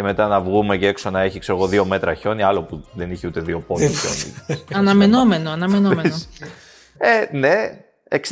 και 0.00 0.06
μετά 0.06 0.28
να 0.28 0.40
βγούμε 0.40 0.76
και 0.76 0.86
έξω 0.86 1.10
να 1.10 1.20
έχει 1.20 1.38
ξέρω 1.38 1.58
εγώ 1.58 1.66
δύο 1.66 1.84
μέτρα 1.84 2.14
χιόνι, 2.14 2.42
άλλο 2.42 2.62
που 2.62 2.84
δεν 2.94 3.10
είχε 3.10 3.26
ούτε 3.26 3.40
δύο 3.40 3.60
πόδια 3.60 3.88
χιόνι. 3.88 4.34
Αναμενόμενο, 4.80 5.50
αναμενόμενο. 5.50 6.14
Ε, 7.02 7.36
ναι, 7.36 7.54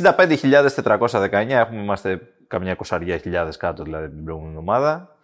65.419 0.01 1.31
έχουμε, 1.31 1.81
είμαστε 1.81 2.21
καμιά 2.47 2.71
εικοσαριά 2.71 3.17
χιλιάδες 3.17 3.57
κάτω 3.57 3.83
δηλαδή 3.83 4.09
την 4.09 4.23
προηγούμενη 4.23 4.57
ομάδα. 4.57 5.15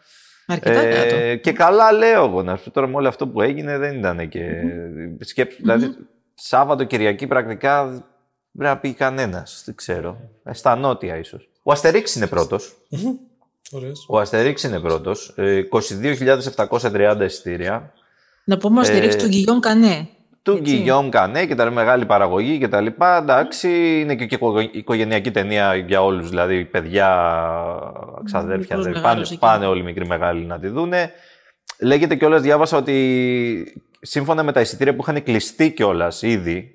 Αρκετά 0.48 0.86
κάτω. 0.86 1.16
Ε, 1.16 1.36
και 1.36 1.52
καλά 1.52 1.92
λέω 1.92 2.26
εγώ, 2.26 2.44
να 2.44 2.56
σου 2.56 2.64
πω 2.64 2.72
τώρα 2.72 2.88
με 2.88 2.96
όλο 2.96 3.08
αυτό 3.08 3.28
που 3.28 3.42
έγινε 3.42 3.78
δεν 3.78 3.98
ήταν 3.98 4.30
και 4.30 4.42
σκέψου, 5.20 5.58
δηλαδή 5.62 5.96
Σάββατο, 6.34 6.84
Κυριακή 6.84 7.28
πρακτικά 7.28 7.86
δεν 7.86 8.04
πρέπει 8.58 8.74
να 8.74 8.78
πει 8.78 8.94
κανένας, 8.94 9.64
δεν 9.66 9.76
ξέρω. 9.76 10.18
Ε, 10.44 10.54
στα 10.54 10.76
νότια 10.76 11.18
ίσως. 11.18 11.50
Ο 11.64 11.72
Αστερίξ 11.72 12.16
είναι 12.16 12.28
πρώτος. 12.28 12.76
Ωραίος. 13.76 14.06
Ο 14.10 14.20
Αστερίξ 14.20 14.64
είναι 14.64 14.80
πρώτος. 14.80 15.34
Ε, 15.36 15.62
22.730 15.72 17.22
εισιτήρια. 17.26 17.94
Να 18.44 18.58
πούμε 18.58 18.80
ο 18.80 18.84
στηρίξη 18.84 19.18
ε, 19.18 19.22
του 19.22 19.28
Γκυγιόν 19.28 19.60
Κανέ. 19.60 20.08
Του 20.44 20.52
Έτσι. 20.52 20.62
Γκυγιόμ 20.76 21.10
Κανέ 21.10 21.46
και 21.46 21.56
τα 21.56 21.72
μεγάλη 21.72 22.06
παραγωγή 22.06 22.58
και 22.58 22.68
τα 22.68 22.82
λοιπά. 22.82 23.18
Εντάξει, 23.18 24.00
είναι 24.00 24.16
και, 24.16 24.26
και 24.26 24.36
οικογε- 24.36 24.76
οικογενειακή 24.76 25.32
ταινία 25.32 25.76
για 25.76 26.04
όλους, 26.04 26.30
δηλαδή 26.30 26.66
παιδιά, 26.66 27.08
ξαδέρφια, 28.24 28.58
Μικρούς, 28.58 28.76
αδέρφια, 28.78 29.02
πάνε, 29.02 29.08
μεγάλους 29.08 29.30
εκεί. 29.32 29.40
πάνε 29.40 29.66
όλοι 29.66 29.80
οι 29.80 29.84
μικροί 29.84 30.06
μεγάλοι 30.06 30.46
να 30.46 30.60
τη 30.60 30.68
δούνε. 30.68 31.12
Λέγεται 31.80 32.16
κιόλας, 32.16 32.42
διάβασα 32.42 32.78
ότι 32.78 33.84
σύμφωνα 34.02 34.44
με 34.44 34.52
τα 34.52 34.62
εισιτήρια 34.62 34.96
που 34.96 35.02
είχαν 35.08 35.24
κλειστεί 35.24 35.72
κιόλας 35.72 36.22
ήδη, 36.22 36.72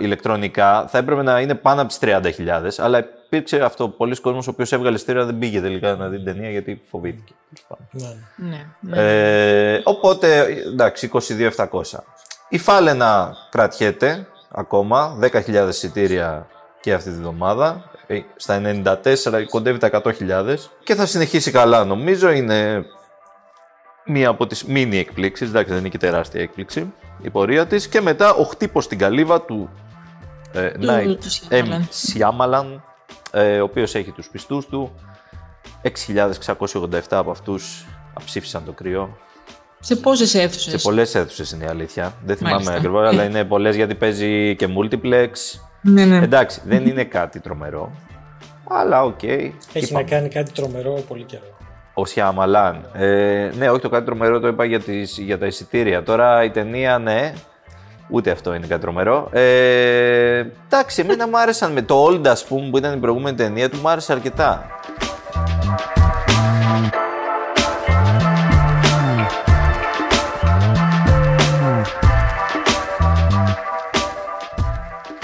ηλεκτρονικά, 0.00 0.86
θα 0.88 0.98
έπρεπε 0.98 1.22
να 1.22 1.40
είναι 1.40 1.54
πάνω 1.54 1.80
από 1.80 1.88
τις 1.88 1.98
30.000, 2.00 2.78
αλλά 2.78 3.04
υπήρξε 3.30 3.62
αυτό, 3.64 3.88
πολλοί 3.88 4.20
κόσμος 4.20 4.46
ο 4.46 4.50
οποίος 4.50 4.72
έβγαλε 4.72 4.96
εισιτήρια 4.96 5.24
δεν 5.24 5.38
πήγε 5.38 5.60
τελικά 5.60 5.94
να 5.94 6.08
δει 6.08 6.16
την 6.16 6.24
ταινία 6.24 6.50
γιατί 6.50 6.82
φοβήθηκε. 6.90 7.32
Ναι. 7.90 8.08
Ναι, 8.36 8.66
ναι. 8.80 8.96
Ε, 9.74 9.80
οπότε, 9.84 10.42
εντάξει, 10.72 11.10
22.700. 11.56 11.80
Η 12.48 12.58
Φάλαινα 12.58 13.34
κρατιέται 13.50 14.26
ακόμα, 14.50 15.18
10.000 15.20 15.66
εισιτήρια 15.68 16.46
και 16.80 16.92
αυτή 16.92 17.10
τη 17.10 17.16
βδομάδα. 17.16 17.90
Ε, 18.06 18.20
Στα 18.36 18.60
94 18.64 19.44
κοντεύει 19.50 19.78
τα 19.78 20.02
100.000 20.04 20.54
και 20.84 20.94
θα 20.94 21.06
συνεχίσει 21.06 21.50
καλά 21.50 21.84
νομίζω. 21.84 22.30
Είναι 22.30 22.84
μία 24.04 24.28
από 24.28 24.46
τις 24.46 24.64
μίνι 24.64 24.98
εκπλήξεις, 24.98 25.48
εντάξει 25.48 25.70
δεν 25.70 25.78
είναι 25.78 25.88
και 25.88 25.98
τεράστια 25.98 26.40
έκπληξη 26.42 26.92
η 27.22 27.30
πορεία 27.30 27.66
της. 27.66 27.88
Και 27.88 28.00
μετά 28.00 28.34
ο 28.34 28.42
χτύπος 28.44 28.84
στην 28.84 28.98
καλύβα 28.98 29.40
του 29.42 29.70
ε, 30.52 30.70
Του- 30.70 30.86
Night 30.90 31.16
του 31.20 31.28
M. 31.50 31.66
Shyamalan. 32.12 32.80
Shyamalan, 33.32 33.40
ε, 33.40 33.60
ο 33.60 33.64
οποίος 33.64 33.94
έχει 33.94 34.10
τους 34.10 34.28
πιστούς 34.28 34.66
του. 34.66 34.94
6.687 35.82 37.00
από 37.10 37.30
αυτούς 37.30 37.86
ψήφισαν 38.24 38.64
το 38.64 38.72
κρύο. 38.72 39.16
Σε 39.80 39.96
πόσες 39.96 40.34
αίθουσες; 40.34 40.72
Σε 40.72 40.78
πολλές 40.88 41.14
αίθουσες 41.14 41.50
είναι 41.50 41.64
η 41.64 41.68
αλήθεια. 41.68 42.14
Δεν 42.24 42.36
θυμάμαι 42.36 42.54
Μάλιστα. 42.54 42.74
ακριβώς, 42.74 43.08
αλλά 43.08 43.24
είναι 43.24 43.44
πολλές 43.44 43.76
γιατί 43.76 43.94
παίζει 43.94 44.56
και 44.56 44.68
multiplex. 44.78 45.28
Ναι, 45.82 46.04
ναι. 46.04 46.16
Εντάξει, 46.16 46.60
δεν 46.64 46.86
είναι 46.86 47.04
κάτι 47.04 47.40
τρομερό. 47.40 47.92
Αλλά 48.68 49.04
οκ. 49.04 49.22
Έχει 49.22 49.52
Είπαμε. 49.72 50.02
να 50.02 50.08
κάνει 50.08 50.28
κάτι 50.28 50.52
τρομερό 50.52 51.02
πολύ 51.08 51.22
καιρό. 51.24 51.44
Ο 51.94 52.04
Σιαμαλάν. 52.04 52.90
Ε, 52.94 53.50
ναι, 53.56 53.70
όχι 53.70 53.80
το 53.80 53.88
κάτι 53.88 54.04
τρομερό 54.04 54.40
το 54.40 54.46
είπα 54.48 54.64
για, 54.64 54.80
τις, 54.80 55.18
για 55.18 55.38
τα 55.38 55.46
εισιτήρια. 55.46 56.02
Τώρα 56.02 56.44
η 56.44 56.50
ταινία, 56.50 56.98
ναι. 56.98 57.32
Ούτε 58.10 58.30
αυτό 58.30 58.54
είναι 58.54 58.66
κάτι 58.66 58.80
τρομερό. 58.80 59.28
Ε, 59.32 60.44
εντάξει, 60.66 61.00
εμένα 61.00 61.28
μου 61.28 61.38
άρεσαν 61.38 61.72
με 61.72 61.82
το 61.82 62.06
Old, 62.06 62.26
ας 62.26 62.44
πούμε, 62.44 62.70
που 62.70 62.78
ήταν 62.78 62.92
η 62.96 63.00
προηγούμενη 63.00 63.36
ταινία 63.36 63.70
του, 63.70 63.76
μου 63.82 63.88
άρεσε 63.88 64.12
αρκετά. 64.12 64.66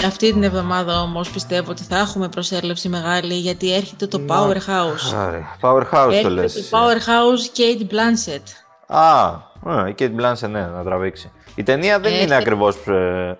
Αυτή 0.06 0.32
την 0.32 0.42
εβδομάδα 0.42 1.00
όμως 1.00 1.30
πιστεύω 1.30 1.70
ότι 1.70 1.82
θα 1.82 1.98
έχουμε 1.98 2.28
προσέλευση 2.28 2.88
μεγάλη 2.88 3.34
γιατί 3.34 3.74
έρχεται 3.74 4.06
το 4.06 4.20
Powerhouse. 4.28 5.14
Άρε, 5.16 5.42
Powerhouse 5.60 5.88
το 5.90 6.10
Έρχεται 6.10 6.28
λες. 6.28 6.52
το 6.52 6.58
εσύ. 6.58 6.70
Powerhouse 6.72 7.58
Kate 7.58 7.92
Blanchett. 7.92 8.42
Α, 8.86 9.24
α, 9.62 9.88
η 9.88 9.94
Kate 9.98 10.10
Blanchett, 10.20 10.48
ναι, 10.50 10.66
να 10.66 10.82
τραβήξει. 10.84 11.30
Η 11.58 11.62
ταινία 11.62 11.98
δεν 12.00 12.10
είναι 12.12 12.20
Έρχεται- 12.20 12.40
ακριβώς 12.40 12.76
ε, 12.86 13.38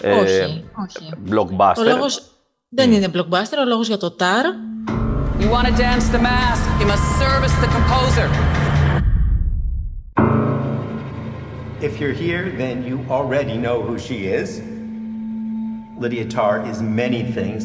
ε, 0.00 0.12
όχι, 0.12 0.64
όχι. 0.84 1.12
blockbuster. 1.30 1.78
Ο 1.78 1.82
λόγος 1.82 2.22
δεν 2.68 2.92
είναι 2.92 3.08
blockbuster, 3.14 3.58
ο 3.60 3.64
λόγος 3.66 3.86
για 3.88 3.96
το 3.98 4.16
TAR. 4.18 4.44
You 5.40 5.44
want 5.54 5.66
to 5.66 5.72
dance 5.84 6.06
the 6.16 6.22
mask, 6.30 6.62
you 6.80 6.86
must 6.92 7.04
service 7.22 7.54
the 7.64 7.68
composer. 7.76 8.28
If 11.88 11.92
you're 12.00 12.16
here, 12.26 12.44
then 12.62 12.76
you 12.88 12.96
already 13.18 13.56
know 13.64 13.78
who 13.86 13.94
she 14.06 14.18
is. 14.40 14.48
Lydia 16.02 16.26
Tarr 16.36 16.56
is 16.70 16.78
many 17.02 17.22
things. 17.36 17.62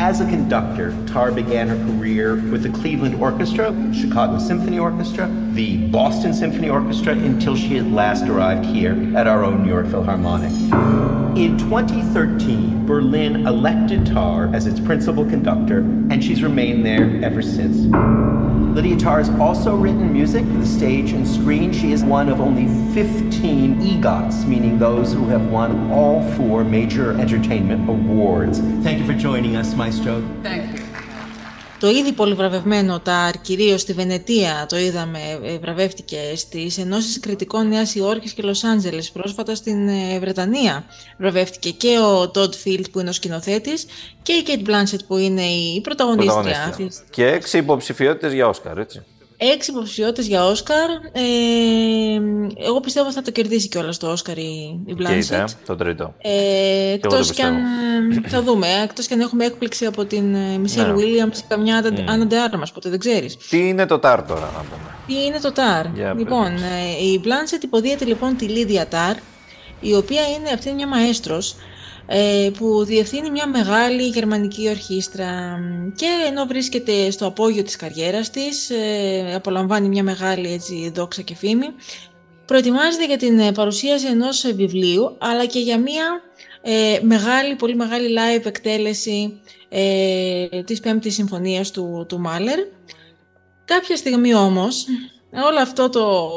As 0.00 0.20
a 0.20 0.26
conductor, 0.26 0.96
Tar 1.08 1.32
began 1.32 1.66
her 1.66 1.76
career 1.76 2.36
with 2.36 2.62
the 2.62 2.68
Cleveland 2.68 3.20
Orchestra, 3.20 3.74
Chicago 3.92 4.38
Symphony 4.38 4.78
Orchestra, 4.78 5.28
the 5.54 5.88
Boston 5.88 6.32
Symphony 6.32 6.70
Orchestra, 6.70 7.14
until 7.14 7.56
she 7.56 7.78
at 7.78 7.86
last 7.86 8.22
arrived 8.28 8.64
here 8.64 8.92
at 9.16 9.26
our 9.26 9.42
own 9.42 9.64
New 9.64 9.68
York 9.68 9.88
Philharmonic. 9.88 10.52
In 11.36 11.58
2013, 11.58 12.86
Berlin 12.86 13.44
elected 13.44 14.06
Tar 14.06 14.48
as 14.54 14.68
its 14.68 14.78
principal 14.78 15.24
conductor, 15.24 15.80
and 15.80 16.22
she's 16.22 16.44
remained 16.44 16.86
there 16.86 17.20
ever 17.24 17.42
since. 17.42 17.92
Lydia 18.78 18.96
Tarr 18.96 19.18
has 19.18 19.28
also 19.40 19.74
written 19.74 20.12
music 20.12 20.44
for 20.44 20.52
the 20.52 20.64
stage 20.64 21.10
and 21.10 21.26
screen. 21.26 21.72
She 21.72 21.90
is 21.90 22.04
one 22.04 22.28
of 22.28 22.40
only 22.40 22.66
15 22.94 23.80
EGOTs, 23.80 24.46
meaning 24.46 24.78
those 24.78 25.12
who 25.12 25.26
have 25.26 25.50
won 25.50 25.90
all 25.90 26.22
four 26.36 26.62
major 26.62 27.10
entertainment 27.20 27.90
awards. 27.90 28.60
Thank 28.84 29.00
you 29.00 29.04
for 29.04 29.14
joining 29.14 29.56
us, 29.56 29.74
Maestro. 29.74 30.22
Thank 30.44 30.78
you. 30.78 30.87
Το 31.80 31.88
ήδη 31.88 32.12
πολύ 32.12 32.34
βραβευμένο 32.34 33.00
ΤΑΡ, 33.00 33.40
κυρίως 33.40 33.80
στη 33.80 33.92
Βενετία 33.92 34.66
το 34.68 34.76
είδαμε, 34.78 35.18
ε, 35.42 35.58
βραβεύτηκε 35.58 36.18
στις 36.36 36.78
ενώσεις 36.78 37.20
κριτικών 37.20 37.68
Νέας 37.68 37.94
Υόρκης 37.94 38.32
και 38.32 38.42
Λος 38.42 38.64
Άντζελες. 38.64 39.10
Πρόσφατα 39.10 39.54
στην 39.54 39.88
ε, 39.88 40.18
Βρετανία 40.18 40.84
βραβεύτηκε 41.18 41.70
και 41.70 41.98
ο 41.98 42.30
Todd 42.34 42.50
Field 42.64 42.90
που 42.92 43.00
είναι 43.00 43.08
ο 43.08 43.12
σκηνοθέτης 43.12 43.86
και 44.22 44.32
η 44.32 44.44
Kate 44.46 44.68
Blanchett 44.68 45.04
που 45.06 45.16
είναι 45.16 45.42
η 45.42 45.80
πρωταγωνίστρια. 45.80 46.42
Πρωταγωνίστρια. 46.42 46.68
αυτής. 46.68 47.04
Και 47.10 47.26
έξι 47.26 47.58
υποψηφιότητες 47.58 48.32
για 48.32 48.48
Όσκαρ, 48.48 48.78
έτσι. 48.78 49.04
Έξι 49.40 49.70
υποψηφιότητες 49.70 50.26
για 50.26 50.44
Όσκαρ. 50.44 50.90
Ε, 51.12 51.22
εγώ 52.66 52.80
πιστεύω 52.80 53.12
θα 53.12 53.22
το 53.22 53.30
κερδίσει 53.30 53.68
κιόλας 53.68 53.96
το 53.98 54.10
Όσκαρ 54.10 54.38
η, 54.38 54.80
η 54.86 54.94
Και 54.94 55.12
είτε, 55.12 55.44
Blanchett. 55.44 55.52
το 55.66 55.76
τρίτο. 55.76 56.14
Ε, 56.18 56.30
εγώ 56.92 56.98
το 57.00 57.08
εκτός 57.16 57.30
κι 57.30 57.42
αν, 57.42 57.56
πιστεύω. 58.08 58.28
θα 58.28 58.42
δούμε, 58.42 58.66
ε, 58.66 58.82
εκτός 58.82 59.06
κι 59.06 59.12
αν 59.12 59.20
έχουμε 59.20 59.44
έκπληξη 59.44 59.86
από 59.86 60.04
την 60.04 60.36
Μισελ 60.60 60.86
Ναι. 60.86 60.92
Williams 60.94 61.36
ή 61.36 61.40
καμιά 61.48 61.82
Άννα 62.08 62.26
Ντεάρμας, 62.26 62.72
ποτέ 62.72 62.90
δεν 62.90 62.98
ξέρεις. 62.98 63.36
Τι 63.36 63.68
είναι 63.68 63.86
το 63.86 63.98
τάρ 63.98 64.22
τώρα, 64.22 64.40
να 64.40 64.58
πούμε; 64.58 64.94
Τι 65.06 65.24
είναι 65.24 65.40
το 65.40 65.52
TAR. 65.56 65.90
Για 65.94 66.14
λοιπόν, 66.18 66.52
πες. 66.52 66.62
ε, 66.62 67.04
η 67.04 67.20
Blanchett 67.24 67.62
υποδίεται 67.64 68.04
λοιπόν 68.04 68.36
τη 68.36 68.44
Λίδια 68.44 68.88
TAR, 68.90 69.16
η 69.80 69.94
οποία 69.94 70.22
είναι, 70.28 70.48
αυτή 70.54 70.68
είναι 70.68 70.76
μια 70.76 70.86
μαέστρος, 70.88 71.50
ε, 71.52 71.56
που 72.58 72.84
διευθύνει 72.84 73.30
μια 73.30 73.48
μεγάλη 73.48 74.02
γερμανική 74.02 74.68
ορχήστρα 74.68 75.58
και 75.94 76.06
ενώ 76.26 76.44
βρίσκεται 76.44 77.10
στο 77.10 77.26
απόγειο 77.26 77.62
της 77.62 77.76
καριέρας 77.76 78.30
της, 78.30 78.70
ε, 78.70 79.34
απολαμβάνει 79.34 79.88
μια 79.88 80.02
μεγάλη 80.02 80.52
έτσι, 80.52 80.92
δόξα 80.94 81.22
και 81.22 81.34
φήμη, 81.34 81.66
προετοιμάζεται 82.44 83.06
για 83.06 83.16
την 83.16 83.38
ε, 83.38 83.52
παρουσίαση 83.52 84.06
ενός 84.06 84.44
ε, 84.44 84.52
βιβλίου, 84.52 85.16
αλλά 85.18 85.46
και 85.46 85.58
για 85.58 85.78
μια 85.78 86.22
ε, 86.62 86.98
μεγάλη, 87.02 87.54
πολύ 87.54 87.74
μεγάλη 87.74 88.08
live 88.18 88.46
εκτέλεση 88.46 89.40
ε, 89.68 90.62
της 90.62 90.80
πέμπτης 90.80 91.14
συμφωνίας 91.14 91.70
του, 91.70 92.04
του 92.08 92.18
Μάλερ. 92.18 92.58
Κάποια 93.64 93.96
στιγμή 93.96 94.34
όμως, 94.34 94.86
όλο 95.48 95.58
αυτό 95.60 95.88
το, 95.88 96.28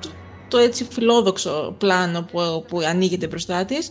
το, 0.00 0.08
το 0.48 0.58
έτσι 0.58 0.86
φιλόδοξο 0.90 1.74
πλάνο 1.78 2.22
που, 2.22 2.64
που 2.68 2.80
ανοίγεται 2.80 3.26
μπροστά 3.26 3.64
της, 3.64 3.90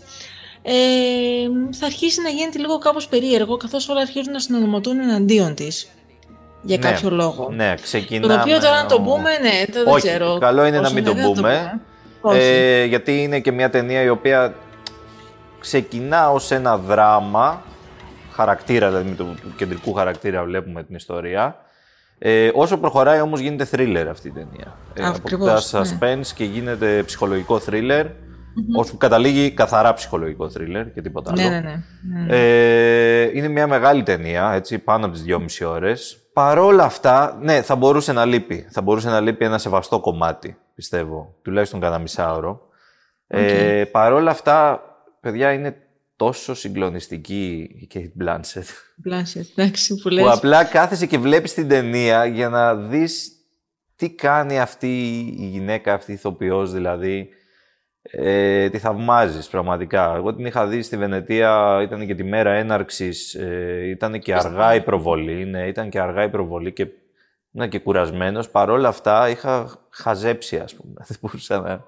ε, 0.68 1.74
θα 1.80 1.86
αρχίσει 1.86 2.22
να 2.22 2.30
γίνεται 2.30 2.58
λίγο 2.60 2.78
κάπως 2.78 3.08
περίεργο, 3.08 3.58
καθώς 3.58 3.90
όλα 3.90 4.02
αρχίζουν 4.02 4.32
να 4.34 4.40
συνονομωτούν 4.40 5.00
εναντίον 5.00 5.56
της. 5.56 5.88
Για 6.62 6.78
Ναι. 6.78 6.90
κάποιο 6.92 7.10
λόγο. 7.10 7.50
Ναι, 7.56 7.74
Το 7.76 7.82
ξεκινάμε. 7.82 8.34
οποίο 8.42 8.60
τώρα 8.60 8.82
να 8.82 8.86
το 8.88 8.96
όμως. 8.96 9.16
πούμε, 9.16 9.30
ναι, 9.38 9.66
το 9.66 9.84
δεν 9.84 9.94
Όχι, 9.94 10.08
ξέρω. 10.08 10.38
καλό 10.38 10.66
είναι 10.66 10.76
να 10.76 10.82
πόσο 10.82 10.94
μην 10.94 11.04
το 11.04 11.12
είναι, 11.12 11.22
δεν 11.22 11.32
πούμε. 11.32 11.80
Όχι. 12.22 12.40
Ε, 12.42 12.84
γιατί 12.86 13.22
είναι 13.24 13.40
και 13.40 13.52
μια 13.52 13.70
ταινία 13.70 14.02
η 14.02 14.10
οποία 14.10 14.54
ξεκινά 15.60 16.32
ως 16.32 16.52
ένα 16.52 16.78
δράμα, 16.78 17.62
χαρακτήρα, 18.32 18.90
δηλαδή 18.90 19.10
με 19.10 19.16
το 19.16 19.24
του 19.24 19.54
κεντρικού 19.58 19.94
χαρακτήρα 19.94 20.44
βλέπουμε 20.44 20.84
την 20.84 20.96
ιστορία. 20.96 21.60
Ε, 22.20 22.50
όσο 22.54 22.78
προχωράει 22.78 23.22
όμως 23.22 23.40
γίνεται 23.40 23.68
thriller 23.72 24.06
αυτή 24.10 24.28
η 24.28 24.32
ταινία. 24.32 24.78
Ε, 24.94 25.06
Ακριβώς, 25.06 25.74
αποκτά 25.74 25.80
ναι. 26.06 26.16
suspense 26.22 26.28
και 26.36 26.44
γίνεται 26.44 27.04
ψυχολογικό 27.06 27.62
thriller, 27.70 28.06
όσο 28.76 28.98
καταλήγει 28.98 29.52
καθαρά 29.52 29.94
ψυχολογικό 29.94 30.52
thriller 30.58 30.86
και 30.94 31.02
τίποτα 31.02 31.32
άλλο. 31.32 31.42
Ναι, 31.42 31.50
ναι, 31.50 31.60
ναι. 31.60 32.20
ναι. 32.20 32.38
Ε, 32.38 33.32
είναι 33.34 33.48
μια 33.48 33.68
μεγάλη 33.68 34.04
ταινία, 34.04 34.52
έτσι, 34.54 34.80
πάνω 34.80 35.06
από 35.06 35.14
τις 35.14 35.24
δυόμιση 35.24 35.64
ώρες. 35.64 36.20
Παρόλα 36.34 36.84
αυτά, 36.84 37.38
ναι, 37.42 37.62
θα 37.62 37.76
μπορούσε 37.76 38.14
να 38.14 38.26
λείπει. 38.26 38.68
Θα 38.70 38.82
μπορούσε 38.82 39.10
να 39.10 39.20
λείπει 39.20 39.46
ένα 39.46 39.58
σεβαστό 39.58 40.00
κομμάτι, 40.00 40.58
πιστεύω. 40.76 41.36
Τουλάχιστον 41.42 41.80
κανένα 41.80 42.02
μισάωρο. 42.02 42.62
Ε, 43.28 43.84
παρόλα 43.92 44.32
αυτά, 44.32 44.82
παιδιά, 45.22 45.52
είναι 45.54 45.76
τόσο 46.16 46.54
συγκλονιστική 46.54 47.70
η 47.80 47.88
Kate 47.94 48.24
Blanchett. 48.24 48.68
Μπλάνσετ, 48.96 49.46
εντάξει, 49.56 49.96
που 49.96 50.02
Που 50.02 50.10
λες. 50.10 50.26
απλά 50.28 50.64
κάθεσαι 50.64 51.06
και 51.06 51.18
βλέπεις 51.18 51.54
την 51.54 51.68
ταινία 51.68 52.26
για 52.26 52.50
να 52.50 52.76
δεις 52.76 53.30
τι 53.96 54.10
κάνει 54.10 54.60
αυτή 54.60 54.88
η 55.40 55.46
γυναίκα, 55.46 55.94
αυτή 55.94 56.12
η 56.12 56.14
ηθοποιός 56.14 56.72
δηλαδή. 56.72 57.30
Ε, 58.18 58.70
τη 58.70 58.78
θαυμάζεις 58.78 59.48
πραγματικά. 59.48 60.14
Εγώ 60.16 60.36
την 60.36 60.46
είχα 60.46 60.68
δει 60.68 60.82
στη 60.82 60.98
Βενετία, 60.98 61.80
ήταν 61.84 62.06
και 62.06 62.16
τη 62.16 62.24
μέρα 62.24 62.52
έναρξης, 62.52 63.34
ε, 63.34 63.82
ήταν 63.90 64.20
και 64.20 64.34
αργά 64.34 64.76
η 64.76 64.82
προβολή, 64.82 65.46
ναι, 65.46 65.68
ήταν 65.68 65.90
και 65.90 66.00
αργά 66.00 66.24
η 66.24 66.30
προβολή 66.30 66.74
και 66.74 66.88
ήμουν 67.52 67.70
και 67.70 67.80
κουρασμένος. 67.80 68.50
Παρ' 68.50 68.70
όλα 68.70 68.88
αυτά 68.88 69.30
είχα 69.30 69.70
χαζέψει, 69.90 70.58
ας 70.58 70.76
πούμε. 70.76 70.94
Δεν 71.08 71.18
μπορούσα 71.22 71.60
να... 71.60 71.84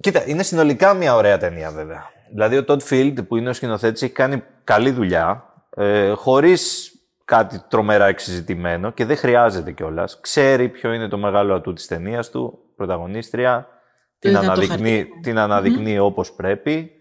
Κοίτα, 0.00 0.28
είναι 0.28 0.42
συνολικά 0.42 0.94
μια 0.94 1.14
ωραία 1.14 1.38
ταινία 1.38 1.70
βέβαια. 1.70 2.10
Δηλαδή 2.32 2.58
ο 2.58 2.64
Todd 2.68 2.80
Field 2.90 3.14
που 3.28 3.36
είναι 3.36 3.48
ο 3.48 3.52
σκηνοθέτης 3.52 4.02
έχει 4.02 4.12
κάνει 4.12 4.42
καλή 4.64 4.90
δουλειά, 4.90 5.44
ε, 5.76 6.10
χωρίς 6.10 6.92
κάτι 7.24 7.62
τρομερά 7.68 8.06
εξυζητημένο 8.06 8.90
και 8.90 9.04
δεν 9.04 9.16
χρειάζεται 9.16 9.72
κιόλας. 9.72 10.20
Ξέρει 10.20 10.68
ποιο 10.68 10.92
είναι 10.92 11.08
το 11.08 11.18
μεγάλο 11.18 11.54
ατού 11.54 11.72
της 11.72 11.86
ταινίας 11.86 12.30
του, 12.30 12.58
πρωταγωνίστρια, 12.76 13.68
την 14.18 14.30
δυνατό 14.30 14.50
αναδεικνύει, 14.50 14.96
χαρτί. 14.96 15.20
την 15.22 15.38
αναδεικνύει 15.38 15.98
όπως 15.98 16.32
πρέπει. 16.32 16.92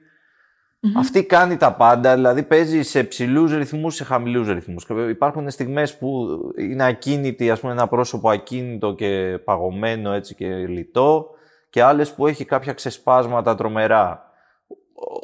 Αυτή 0.97 1.23
κάνει 1.23 1.57
τα 1.57 1.73
πάντα, 1.73 2.15
δηλαδή 2.15 2.43
παίζει 2.43 2.83
σε 2.83 3.03
ψηλούς 3.03 3.55
ρυθμούς, 3.55 3.95
σε 3.95 4.03
χαμηλούς 4.03 4.47
ρυθμούς. 4.47 4.85
Και 4.85 4.93
Υπάρχουν 4.93 5.49
στιγμές 5.49 5.97
που 5.97 6.27
είναι 6.57 6.85
ακίνητη, 6.85 7.51
ας 7.51 7.59
πούμε 7.59 7.71
ένα 7.71 7.87
πρόσωπο 7.87 8.29
ακίνητο 8.29 8.93
και 8.93 9.39
παγωμένο 9.43 10.11
έτσι 10.11 10.35
και 10.35 10.47
λιτό 10.47 11.29
και 11.69 11.83
άλλες 11.83 12.13
που 12.13 12.27
έχει 12.27 12.45
κάποια 12.45 12.73
ξεσπάσματα 12.73 13.55
τρομερά. 13.55 14.31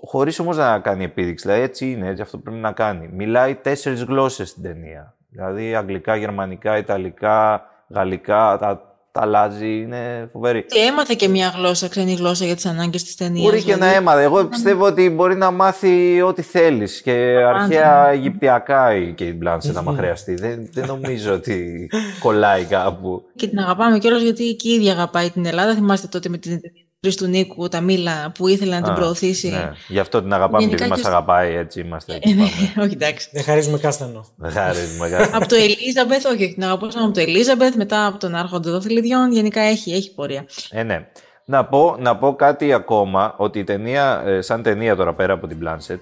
Χωρίς 0.05 0.39
όμως 0.39 0.57
να 0.57 0.79
κάνει 0.79 1.03
επίδειξη, 1.03 1.47
δηλαδή 1.47 1.63
έτσι 1.63 1.91
είναι, 1.91 2.07
έτσι 2.07 2.21
αυτό 2.21 2.37
πρέπει 2.37 2.57
να 2.57 2.71
κάνει. 2.71 3.09
Μιλάει 3.13 3.55
τέσσερις 3.55 4.03
γλώσσες 4.03 4.49
στην 4.49 4.63
ταινία. 4.63 5.15
Δηλαδή 5.29 5.75
αγγλικά, 5.75 6.15
γερμανικά, 6.15 6.77
ιταλικά, 6.77 7.65
γαλλικά, 7.89 8.57
τα, 8.59 8.92
τα 9.13 9.21
αλλάζει, 9.21 9.77
είναι 9.77 10.29
φοβερή. 10.31 10.65
Και 10.65 10.79
έμαθε 10.79 11.13
και 11.13 11.27
μια 11.27 11.53
γλώσσα, 11.55 11.87
ξένη 11.87 12.13
γλώσσα 12.13 12.45
για 12.45 12.55
τις 12.55 12.65
ανάγκες 12.65 13.03
της 13.03 13.15
ταινίας. 13.15 13.43
Μπορεί 13.43 13.57
και 13.57 13.73
δηλαδή. 13.73 13.81
να 13.81 13.95
έμαθε. 13.95 14.23
Εγώ 14.23 14.45
πιστεύω 14.45 14.85
ότι 14.85 15.09
μπορεί 15.09 15.35
να 15.35 15.51
μάθει 15.51 16.21
ό,τι 16.21 16.41
θέλεις. 16.41 17.01
Και 17.01 17.11
αρχαία 17.47 18.07
Αιγυπτιακά 18.07 18.95
η 18.95 19.15
Kate 19.19 19.37
Blanchett, 19.43 19.75
άμα 19.75 19.93
χρειαστεί. 19.93 20.33
Δεν, 20.33 20.69
δεν 20.71 20.85
νομίζω 20.85 21.33
ότι 21.33 21.89
κολλάει 22.19 22.63
κάπου. 22.63 23.23
Και 23.35 23.47
την 23.47 23.59
αγαπάμε 23.59 23.97
κιόλας 23.97 24.21
γιατί 24.21 24.55
και 24.55 24.69
η 24.69 24.73
ίδια 24.73 24.91
αγαπάει 24.91 25.29
την 25.29 25.45
Ελλάδα. 25.45 25.73
Θυμάστε 25.73 26.07
τότε 26.07 26.29
με 26.29 26.37
την 26.37 26.59
Τρεις 27.03 27.15
του 27.15 27.25
Νίκου, 27.27 27.67
τα 27.67 27.81
Μήλα 27.81 28.31
που 28.37 28.47
ήθελε 28.47 28.75
να 28.75 28.81
την 28.81 28.91
Α, 28.91 28.95
προωθήσει. 28.95 29.49
Ναι. 29.49 29.71
Γι' 29.87 29.99
αυτό 29.99 30.21
την 30.21 30.33
αγαπάμε, 30.33 30.57
Γενικά 30.63 30.77
γιατί 30.77 30.83
και 30.83 30.89
μας 30.89 30.99
στο- 30.99 31.07
αγαπάει, 31.07 31.55
έτσι 31.55 31.79
είμαστε. 31.79 32.13
Ε, 32.13 32.15
Έτσι, 32.15 32.33
ναι, 32.35 32.43
πάμε. 32.43 32.71
όχι 32.85 32.93
εντάξει. 32.93 33.29
Δεν 33.31 33.43
χαρίζουμε 33.43 33.77
κάστανο. 33.77 34.25
Δεν 34.35 34.51
χαρίζουμε 34.51 35.09
κάτι. 35.09 35.29
από 35.35 35.47
το 35.47 35.55
Ελίζαμπεθ, 35.55 36.25
όχι, 36.25 36.43
όχι, 36.43 36.53
την 36.53 36.63
αγαπούσαμε 36.63 37.05
από 37.05 37.13
το 37.13 37.19
Ελίζαμπεθ, 37.19 37.75
μετά 37.75 38.05
από 38.05 38.17
τον 38.17 38.35
Άρχοντα 38.35 38.71
των 38.71 38.81
Θηλυδιών. 38.81 39.31
Γενικά 39.31 39.61
έχει, 39.61 39.91
έχει 39.93 40.13
πορεία. 40.13 40.45
Ε, 40.69 40.83
ναι. 40.83 41.07
Να 41.45 41.65
πω, 41.65 41.95
να 41.99 42.17
πω 42.17 42.35
κάτι 42.35 42.73
ακόμα, 42.73 43.33
ότι 43.37 43.59
η 43.59 43.63
ταινία, 43.63 44.23
ε, 44.25 44.41
σαν 44.41 44.63
ταινία 44.63 44.95
τώρα 44.95 45.13
πέρα 45.13 45.33
από 45.33 45.47
την 45.47 45.57
Blanchett, 45.63 45.99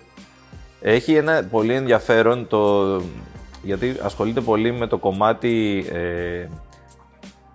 έχει 0.82 1.13
ένα 1.15 1.47
πολύ 1.52 1.73
ενδιαφέρον 1.73 2.47
το... 2.47 2.86
γιατί 3.63 3.95
ασχολείται 4.02 4.41
πολύ 4.41 4.71
με 4.71 4.88
το 4.88 4.97
κομμάτι 4.97 5.86
ε, 5.91 6.47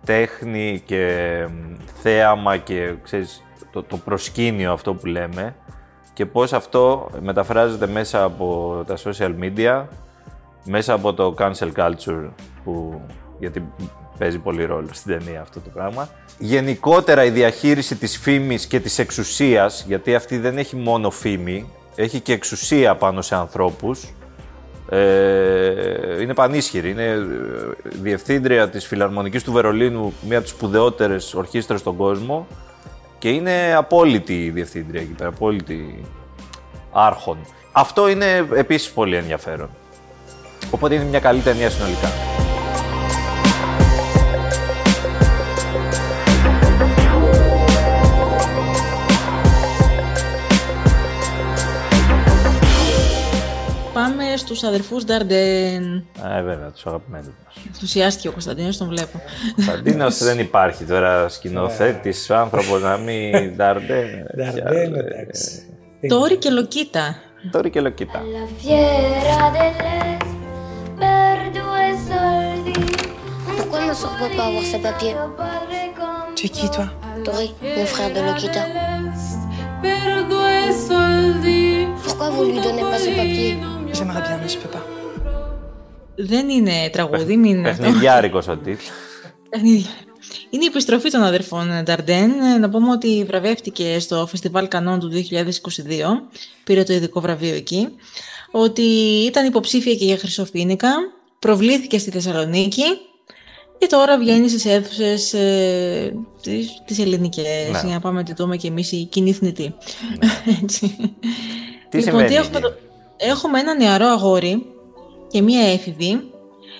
τέχνη 0.04 0.82
και 0.86 1.12
μ, 1.48 1.74
θέαμα 2.02 2.56
και 2.56 2.94
ξέρεις, 3.02 3.42
το, 3.76 3.82
το 3.82 3.96
προσκήνιο 3.96 4.72
αυτό 4.72 4.94
που 4.94 5.06
λέμε 5.06 5.54
και 6.12 6.26
πώς 6.26 6.52
αυτό 6.52 7.10
μεταφράζεται 7.20 7.86
μέσα 7.86 8.24
από 8.24 8.76
τα 8.86 8.96
social 9.04 9.34
media, 9.40 9.84
μέσα 10.64 10.92
από 10.92 11.12
το 11.14 11.34
cancel 11.38 11.72
culture 11.76 12.28
που 12.64 13.00
γιατί 13.38 13.72
παίζει 14.18 14.38
πολύ 14.38 14.64
ρόλο 14.64 14.88
στην 14.92 15.18
ταινία 15.18 15.40
αυτό 15.40 15.60
το 15.60 15.70
πράγμα. 15.70 16.08
Γενικότερα 16.38 17.24
η 17.24 17.30
διαχείριση 17.30 17.96
της 17.96 18.18
φήμης 18.18 18.66
και 18.66 18.80
της 18.80 18.98
εξουσίας, 18.98 19.84
γιατί 19.86 20.14
αυτή 20.14 20.38
δεν 20.38 20.58
έχει 20.58 20.76
μόνο 20.76 21.10
φήμη, 21.10 21.70
έχει 21.94 22.20
και 22.20 22.32
εξουσία 22.32 22.94
πάνω 22.94 23.22
σε 23.22 23.34
ανθρώπους, 23.34 24.14
ε, 24.88 26.22
είναι 26.22 26.34
πανίσχυρη. 26.34 26.90
Είναι 26.90 27.04
ε, 27.04 27.18
διευθύντρια 27.82 28.68
της 28.68 28.86
Φιλαρμονικής 28.86 29.42
του 29.42 29.52
Βερολίνου, 29.52 30.12
μία 30.28 30.36
από 30.36 30.46
τις 30.46 30.56
σπουδαιότερες 30.56 31.34
ορχήστρες 31.34 31.80
στον 31.80 31.96
κόσμο 31.96 32.46
και 33.18 33.28
είναι 33.28 33.74
απόλυτη 33.74 34.44
η 34.44 34.50
διευθύντρια 34.50 35.00
εκεί 35.00 35.12
πέρα, 35.12 35.28
απόλυτη 35.28 36.04
άρχον. 36.92 37.38
Αυτό 37.72 38.08
είναι 38.08 38.48
επίσης 38.54 38.90
πολύ 38.90 39.16
ενδιαφέρον. 39.16 39.68
Οπότε 40.70 40.94
είναι 40.94 41.04
μια 41.04 41.20
καλή 41.20 41.40
ταινία 41.40 41.70
συνολικά. 41.70 42.08
Πάμε 54.46 54.58
στους 54.58 54.68
αδερφούς 54.68 55.04
Νταρντέν. 55.04 56.06
Ε, 56.36 56.42
βέβαια, 56.42 56.70
τους 56.70 56.86
αγαπημένους 56.86 57.34
μας. 57.44 57.54
Ενθουσιάστηκε 57.66 58.28
ο 58.28 58.32
Κωνσταντίνος, 58.32 58.76
τον 58.76 58.88
βλέπω. 58.88 59.20
Κωνσταντίνος 59.54 60.18
δεν 60.18 60.38
υπάρχει 60.38 60.84
τώρα 60.84 61.28
σκηνοθέτης, 61.28 62.30
άνθρωπος 62.30 62.82
να 62.82 62.96
μην... 62.96 63.32
Νταρντέν. 63.56 64.08
Νταρντέν, 64.36 64.94
εντάξει. 64.94 65.62
Τόρι 66.08 66.36
και 66.36 66.50
Λοκίτα. 66.50 67.16
Τώρα 67.50 67.68
και 67.68 67.80
λοκίτα. 67.80 68.22
La 68.22 68.46
fiera 68.60 69.46
dell'Est 69.56 70.30
per 71.00 71.36
due 71.56 71.86
soldi. 72.08 72.78
Pourquoi 73.56 73.80
ma 73.86 73.94
soeur 74.00 74.14
peut 74.20 74.34
pas 74.36 74.46
avoir 74.50 74.64
ses 74.72 74.80
papiers; 74.88 75.16
Tu 76.36 76.46
es 76.46 76.52
qui, 76.56 76.66
toi; 76.76 76.86
Tori, 77.26 77.48
le 77.80 77.84
frère 77.94 78.10
de 78.16 78.20
Lokita. 78.28 78.62
Pourquoi 82.04 82.28
vous 82.34 82.44
lui 82.50 82.60
donnez 82.66 82.86
pas 82.92 83.00
ses 83.04 83.14
papiers 83.20 83.56
J'aimerais 83.98 84.24
bien, 84.28 84.36
mais 84.42 84.48
je 84.54 84.58
peux 84.58 84.72
pas. 84.76 84.84
Δεν 86.16 86.48
είναι 86.48 86.90
τραγούδι, 86.92 87.36
μην 87.36 87.56
είναι 87.56 87.68
αυτό. 87.68 87.82
Παιχνιδιάρικος 87.82 88.48
ο 88.48 88.56
τίτλος. 88.56 88.90
Παιχνίδια. 89.50 89.90
Είναι 90.50 90.64
η 90.64 90.66
επιστροφή 90.66 91.10
των 91.10 91.22
αδερφών 91.22 91.82
Νταρντέν. 91.82 92.30
Να 92.60 92.68
πούμε 92.68 92.90
ότι 92.90 93.24
βραβεύτηκε 93.26 93.98
στο 93.98 94.26
Φεστιβάλ 94.26 94.68
Κανών 94.68 95.00
του 95.00 95.10
2022. 95.10 95.20
Πήρε 96.64 96.82
το 96.82 96.92
ειδικό 96.92 97.20
βραβείο 97.20 97.54
εκεί. 97.54 97.88
Ότι 98.50 98.82
ήταν 99.26 99.46
υποψήφια 99.46 99.94
και 99.94 100.04
για 100.04 100.16
Χρυσοφίνικα. 100.16 100.88
Προβλήθηκε 101.38 101.98
στη 101.98 102.10
Θεσσαλονίκη. 102.10 102.84
Και 103.78 103.86
τώρα 103.86 104.18
βγαίνει 104.18 104.48
στις 104.48 104.64
αίθουσες 104.64 105.32
ε, 105.32 106.14
τις, 106.42 106.82
τις 106.86 106.98
ελληνικές. 106.98 107.70
Ναι. 107.72 107.80
Για 107.84 107.94
να 107.94 108.00
πάμε 108.00 108.18
να 108.18 108.24
τη 108.24 108.34
δούμε 108.34 108.56
και 108.56 108.68
εμείς 108.68 108.92
οι 108.92 109.04
κοινοί 109.04 109.32
θνητοί. 109.32 109.74
Έτσι. 110.62 110.96
Τι 111.88 111.96
Λοιπόν, 111.98 112.02
συμβαίνει 112.02 112.28
τι 112.28 112.34
έχουμε, 112.34 112.58
εκεί; 112.58 112.66
εδώ; 112.66 112.85
Έχουμε 113.16 113.60
ένα 113.60 113.74
νεαρό 113.74 114.06
αγόρι 114.06 114.66
και 115.28 115.42
μία 115.42 115.72
έφηβη, 115.72 116.30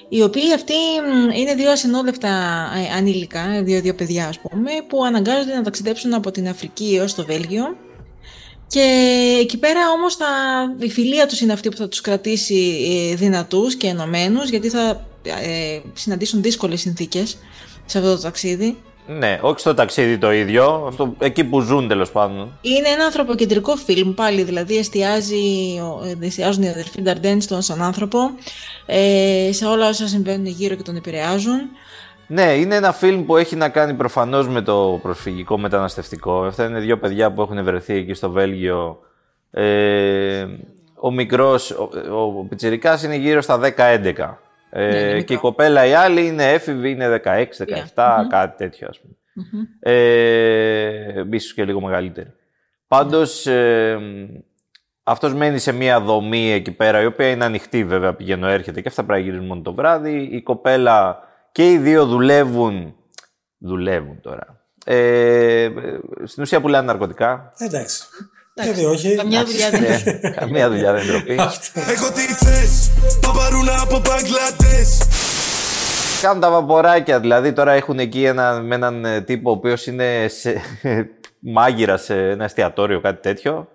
οι 0.09 0.22
οποίοι 0.22 0.53
αυτοί 0.53 0.75
μ, 0.75 1.31
είναι 1.31 1.55
δύο 1.55 1.70
ασυνόδευτα 1.70 2.29
ε, 2.77 2.96
ανήλικα, 2.96 3.62
δύο-δύο 3.62 3.94
παιδιά 3.94 4.29
ας 4.29 4.38
πούμε, 4.38 4.70
που 4.88 5.05
αναγκάζονται 5.05 5.55
να 5.55 5.62
ταξιδέψουν 5.62 6.14
από 6.14 6.31
την 6.31 6.49
Αφρική 6.49 6.96
έως 7.01 7.14
το 7.14 7.25
Βέλγιο. 7.25 7.77
Και 8.68 8.81
εκεί 9.40 9.59
πέρα 9.59 9.81
όμως 9.90 10.16
θα, 10.16 10.27
η 10.79 10.90
φιλία 10.90 11.27
τους 11.27 11.40
είναι 11.40 11.53
αυτή 11.53 11.68
που 11.68 11.77
θα 11.77 11.88
τους 11.88 12.01
κρατήσει 12.01 12.77
ε, 13.11 13.14
δυνατούς 13.14 13.77
και 13.77 13.87
ενωμένους, 13.87 14.49
γιατί 14.49 14.68
θα 14.68 15.07
ε, 15.22 15.81
συναντήσουν 15.92 16.42
δύσκολες 16.42 16.81
συνθήκες 16.81 17.38
σε 17.85 17.99
αυτό 17.99 18.16
το 18.16 18.22
ταξίδι. 18.22 18.77
Ναι, 19.07 19.38
όχι 19.42 19.61
στο 19.61 19.75
ταξίδι 19.75 20.19
το 20.19 20.33
ίδιο, 20.33 20.85
αυτό, 20.88 21.14
εκεί 21.19 21.45
που 21.45 21.61
ζουν 21.61 21.88
τέλος 21.88 22.11
πάντων. 22.11 22.59
Είναι 22.61 22.88
ένα 22.88 23.05
ανθρωποκεντρικό 23.05 23.77
φιλμ 23.77 24.14
πάλι, 24.14 24.42
δηλαδή 24.42 24.77
εστιάζει, 24.77 25.37
ε, 26.21 26.27
εστιάζουν 26.27 26.62
οι 26.62 26.69
αδερφοί 26.69 27.03
Νταρντέν 27.03 27.40
στον, 27.40 27.62
στον 27.62 27.83
άνθρωπο, 27.83 28.19
ε, 28.87 29.49
σε 29.53 29.66
όλα 29.66 29.88
όσα 29.88 30.07
συμβαίνουν 30.07 30.47
γύρω 30.47 30.75
και 30.75 30.83
τον 30.83 30.97
επηρεάζουν. 30.97 31.61
Ναι, 32.27 32.53
είναι 32.53 32.75
ένα 32.75 32.92
φιλμ 32.92 33.25
που 33.25 33.37
έχει 33.37 33.57
να 33.57 33.69
κάνει 33.69 33.95
προφανώς 33.95 34.49
με 34.49 34.62
το 34.62 34.99
προσφυγικό 35.03 35.59
μεταναστευτικό. 35.59 36.45
Αυτά 36.45 36.64
είναι 36.64 36.81
δύο 36.81 36.99
παιδιά 36.99 37.33
που 37.33 37.42
έχουν 37.42 37.64
βρεθεί 37.64 37.95
εκεί 37.95 38.14
στο 38.14 38.31
Βέλγιο. 38.31 38.99
Ε, 39.51 40.47
ο 41.01 41.11
μικρός, 41.11 41.71
ο, 41.71 41.88
ο 42.38 42.45
Πιτσιρικάς 42.49 43.03
είναι 43.03 43.16
γύρω 43.16 43.40
στα 43.40 43.61
10-11. 43.77 44.46
Ε, 44.79 44.89
Ναι, 44.91 44.99
είναι 44.99 45.09
και 45.11 45.33
η 45.33 45.37
μικρό. 45.37 45.41
κοπέλα 45.41 45.87
η 45.87 45.93
άλλη 45.93 46.27
είναι 46.27 46.53
έφηβη, 46.53 46.91
είναι 46.91 47.21
16-17, 47.95 48.27
κάτι 48.29 48.57
τέτοιο 48.57 48.89
ας 48.91 49.01
πούμε. 49.01 49.15
Ε, 49.81 51.25
ίσως 51.31 51.55
και 51.55 51.65
λίγο 51.65 51.81
μεγαλύτερη. 51.81 52.33
Πάντως, 52.89 53.47
ε, 53.47 53.99
αυτός 55.03 55.35
μένει 55.35 55.59
σε 55.59 55.73
μια 55.73 56.01
δομή 56.01 56.53
εκεί 56.53 56.71
πέρα, 56.73 57.03
η 57.03 57.07
οποία 57.07 57.31
είναι 57.31 57.45
ανοιχτή 57.45 57.85
βέβαια, 57.85 58.15
πηγαίνω 58.15 58.47
έρχεται 58.49 58.81
και 58.81 58.89
αυτά 58.89 59.05
πρέπει 59.05 59.21
να 59.21 59.27
γυρίζουν 59.27 59.47
μόνο 59.47 59.61
το 59.62 59.75
βράδυ. 59.75 60.29
Η 60.33 60.43
κοπέλα 60.43 61.19
και 61.53 61.71
οι 61.71 61.79
δύο 61.79 62.07
δουλεύουν, 62.07 62.95
δουλεύουν 63.59 64.21
τώρα. 64.21 64.61
Ε, 64.87 65.69
στην 66.25 66.43
ουσία 66.43 66.61
πουλάνε 66.61 66.87
ναρκωτικά. 66.87 67.53
Εντάξει. 67.59 68.05
Γιατί 68.62 68.85
όχι. 68.85 69.14
Καμιά 69.14 69.45
δουλειά 69.45 69.71
δεν 69.71 69.85
έχει. 69.85 70.09
Ε, 70.09 70.31
Καμία 70.31 70.69
δουλειά 70.69 70.92
δεν 70.92 71.03
είναι 71.03 71.12
ντροπή. 71.12 71.33
Έχω 71.75 72.12
τι 72.12 72.21
θες 72.45 72.90
Παπαρούνα 73.21 73.81
από 73.83 73.99
Μπαγκλαντές 73.99 75.03
Κάνουν 76.23 76.40
τα 76.40 76.51
βαποράκια, 76.51 77.21
δηλαδή 77.21 77.53
τώρα 77.53 77.73
έχουν 77.73 77.99
εκεί 77.99 78.25
ένα, 78.25 78.61
με 78.61 78.75
έναν 78.75 79.05
ε, 79.05 79.21
τύπο 79.21 79.51
ο 79.51 79.53
οποίος 79.53 79.87
είναι 79.87 80.27
σε, 80.29 80.61
μάγειρα 81.55 81.97
σε 81.97 82.14
ένα 82.14 82.45
εστιατόριο, 82.45 83.01
κάτι 83.01 83.23
τέτοιο. 83.23 83.69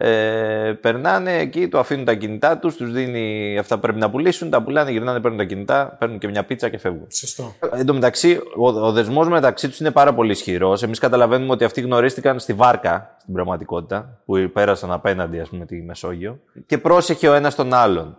Ε, 0.00 0.72
περνάνε 0.80 1.38
εκεί, 1.38 1.68
του 1.68 1.78
αφήνουν 1.78 2.04
τα 2.04 2.14
κινητά 2.14 2.58
τους, 2.58 2.76
τους 2.76 2.92
δίνει 2.92 3.56
αυτά 3.58 3.74
που 3.74 3.80
πρέπει 3.80 3.98
να 3.98 4.10
πουλήσουν, 4.10 4.50
τα 4.50 4.62
πουλάνε, 4.62 4.90
γυρνάνε, 4.90 5.20
παίρνουν 5.20 5.38
τα 5.38 5.44
κινητά, 5.44 5.96
παίρνουν 5.98 6.18
και 6.18 6.28
μια 6.28 6.44
πίτσα 6.44 6.68
και 6.68 6.78
φεύγουν. 6.78 7.06
Σωστό. 7.10 7.54
Εν 7.72 7.86
τω 7.86 7.94
μεταξύ, 7.94 8.40
ο, 8.56 8.68
ο 8.68 8.92
δεσμός 8.92 9.28
μεταξύ 9.28 9.68
τους 9.68 9.80
είναι 9.80 9.90
πάρα 9.90 10.14
πολύ 10.14 10.30
ισχυρός. 10.30 10.82
Εμείς 10.82 10.98
καταλαβαίνουμε 10.98 11.52
ότι 11.52 11.64
αυτοί 11.64 11.80
γνωρίστηκαν 11.80 12.38
στη 12.38 12.52
βάρκα, 12.52 13.16
στην 13.20 13.34
πραγματικότητα, 13.34 14.18
που 14.24 14.50
πέρασαν 14.52 14.92
απέναντι, 14.92 15.40
ας 15.40 15.48
πούμε, 15.48 15.66
τη 15.66 15.82
Μεσόγειο. 15.82 16.38
Και 16.66 16.78
πρόσεχε 16.78 17.28
ο 17.28 17.32
ένας 17.34 17.54
τον 17.54 17.74
άλλον. 17.74 18.16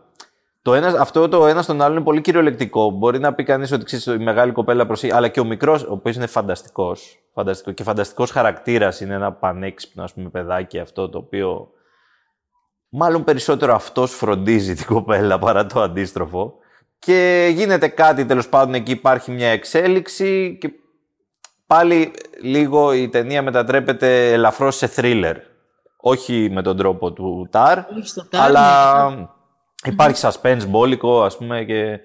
Το 0.61 0.73
ένας, 0.73 0.93
αυτό 0.93 1.27
το 1.27 1.47
ένας 1.47 1.65
τον 1.65 1.81
άλλον 1.81 1.95
είναι 1.95 2.05
πολύ 2.05 2.21
κυριολεκτικό. 2.21 2.89
Μπορεί 2.89 3.19
να 3.19 3.33
πει 3.33 3.43
κανείς 3.43 3.71
ότι 3.71 3.85
ξέρεις, 3.85 4.05
η 4.05 4.17
μεγάλη 4.17 4.51
κοπέλα 4.51 4.85
προσέχει, 4.85 5.13
αλλά 5.13 5.27
και 5.27 5.39
ο 5.39 5.43
μικρός, 5.43 5.83
ο 5.83 5.91
οποίος 5.91 6.15
είναι 6.15 6.27
φανταστικός. 6.27 7.19
Φανταστικό, 7.33 7.71
και 7.71 7.83
φανταστικός 7.83 8.31
χαρακτήρας 8.31 9.01
είναι 9.01 9.13
ένα 9.13 9.31
πανέξυπνο, 9.31 10.03
ας 10.03 10.13
πούμε, 10.13 10.29
παιδάκι 10.29 10.79
αυτό 10.79 11.09
το 11.09 11.17
οποίο. 11.17 11.69
Μάλλον 12.89 13.23
περισσότερο 13.23 13.73
αυτός 13.73 14.11
φροντίζει 14.15 14.75
την 14.75 14.85
κοπέλα 14.85 15.39
παρά 15.39 15.65
το 15.65 15.81
αντίστροφο. 15.81 16.53
Και 16.99 17.49
γίνεται 17.53 17.87
κάτι 17.87 18.25
τέλος 18.25 18.49
πάντων 18.49 18.73
εκεί 18.73 18.91
υπάρχει 18.91 19.31
μια 19.31 19.49
εξέλιξη 19.49 20.57
και 20.61 20.71
πάλι 21.67 22.11
λίγο 22.41 22.93
η 22.93 23.09
ταινία 23.09 23.41
μετατρέπεται 23.41 24.31
ελαφρώς 24.31 24.75
σε 24.75 24.87
θρίλερ. 24.87 25.37
Όχι 25.97 26.49
με 26.51 26.61
τον 26.61 26.77
τρόπο 26.77 27.11
του 27.13 27.47
Ταρ, 27.51 27.77
Όχι 27.77 28.07
στο 28.07 28.27
Ταρ, 28.27 28.41
αλλά 28.41 29.09
ναι. 29.09 29.27
Υπάρχει 29.85 30.27
suspense 30.27 30.67
μπόλικο 30.67 31.23
ας 31.23 31.37
πούμε 31.37 31.63
και... 31.63 31.99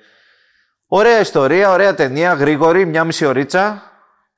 Ωραία 0.87 1.21
ιστορία, 1.21 1.71
ωραία 1.71 1.95
ταινία, 1.95 2.33
γρήγορη, 2.33 2.87
μια 2.87 3.05
μισή 3.05 3.27
ωρίτσα. 3.27 3.83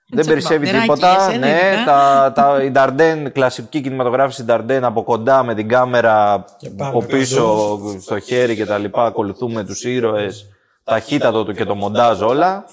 Δεν 0.09 0.21
Τσακ, 0.21 0.33
περισσεύει 0.33 0.65
μπατεράκι, 0.65 0.83
τίποτα. 0.83 1.29
εσένα 1.29 1.47
Ναι, 1.47 1.73
ειδικά. 1.73 1.85
τα, 1.85 2.33
τα, 2.35 2.63
η 2.63 2.71
Νταρντέν, 2.71 3.33
κλασική 3.33 3.81
κινηματογράφηση 3.81 4.45
Νταρντέν 4.45 4.85
από 4.85 5.03
κοντά 5.03 5.43
με 5.43 5.55
την 5.55 5.69
κάμερα 5.69 6.45
πάμε 6.77 6.91
από 6.91 7.03
πίσω 7.05 7.79
στο 8.01 8.19
χέρι 8.19 8.57
και 8.57 8.67
τα 8.67 8.79
λοιπά. 8.79 9.05
Ακολουθούμε 9.05 9.65
τους 9.65 9.85
ήρωες, 9.85 10.47
ταχύτατο 10.85 11.45
του 11.45 11.53
και 11.53 11.65
το 11.65 11.75
μοντάζ 11.75 12.23
όλα. 12.23 12.65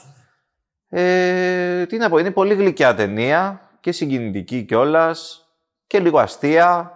Ε, 0.90 1.86
τι 1.86 1.98
να 1.98 2.10
πω, 2.10 2.18
είναι 2.18 2.32
πολύ 2.32 2.54
γλυκιά 2.54 2.96
ταινία 2.96 3.62
και 3.80 3.92
συγκινητική 3.92 4.64
κιόλας 4.64 5.48
και 5.88 6.00
λίγο 6.00 6.20
αστεία. 6.20 6.93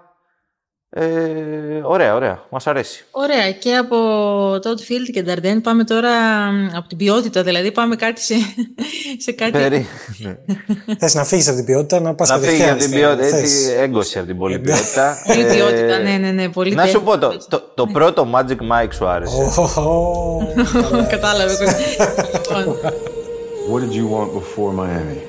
Ε, 0.89 1.01
ωραία, 1.83 2.15
ωραία. 2.15 2.43
Μας 2.49 2.67
αρέσει. 2.67 3.05
Ωραία, 3.11 3.51
και 3.51 3.75
από 3.75 3.95
Todd 4.53 4.79
Field 4.91 5.09
και 5.13 5.23
Darden 5.27 5.59
πάμε 5.63 5.83
τώρα 5.83 6.11
μ, 6.51 6.69
από 6.75 6.87
την 6.87 6.97
ποιότητα, 6.97 7.43
δηλαδή 7.43 7.71
πάμε 7.71 7.95
κάτι 7.95 8.21
σε, 8.21 8.33
σε 9.25 9.31
κάτι... 9.31 9.51
Περί... 9.51 9.87
Θες 10.99 11.13
να 11.15 11.23
φύγεις 11.23 11.47
από 11.47 11.55
την 11.55 11.65
ποιότητα, 11.65 11.99
να 11.99 12.13
πας 12.15 12.29
Να 12.29 12.37
φύγει 12.37 12.63
από 12.63 12.79
την 12.79 12.91
ποιότητα, 12.91 13.27
Θες. 13.27 13.41
έτσι 13.41 13.73
έγκωση 13.79 14.17
από 14.17 14.27
την 14.27 14.37
πολλή 14.37 14.59
ποιότητα. 14.59 15.17
Πολύ 15.27 15.41
Ε, 15.41 15.53
ποιότητα, 15.53 15.97
ναι, 15.99 16.17
ναι, 16.17 16.31
ναι, 16.31 16.49
πολύ 16.49 16.75
Να 16.75 16.85
σου 16.85 16.91
τέχνη. 16.91 17.07
πω, 17.07 17.17
το, 17.17 17.37
το, 17.49 17.71
το 17.75 17.85
πρώτο 17.85 18.27
Magic 18.35 18.57
Mike 18.71 18.93
σου 18.93 19.07
άρεσε. 19.07 19.35
Ω, 19.79 20.37
Κατάλαβε. 21.09 21.53
Λοιπόν, 21.53 22.75
What 23.71 23.79
did 23.81 23.93
you 23.93 24.07
want 24.15 24.29
before 24.39 24.73
Miami? 24.79 25.19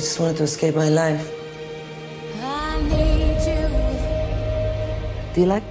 Just 0.00 0.18
wanted 0.20 0.36
to 0.42 0.44
escape 0.50 0.74
my 0.84 0.90
life. 1.02 1.24
I 2.42 2.72
need 2.92 3.40
you. 3.50 3.62
Do 5.32 5.36
you 5.42 5.48
like 5.54 5.66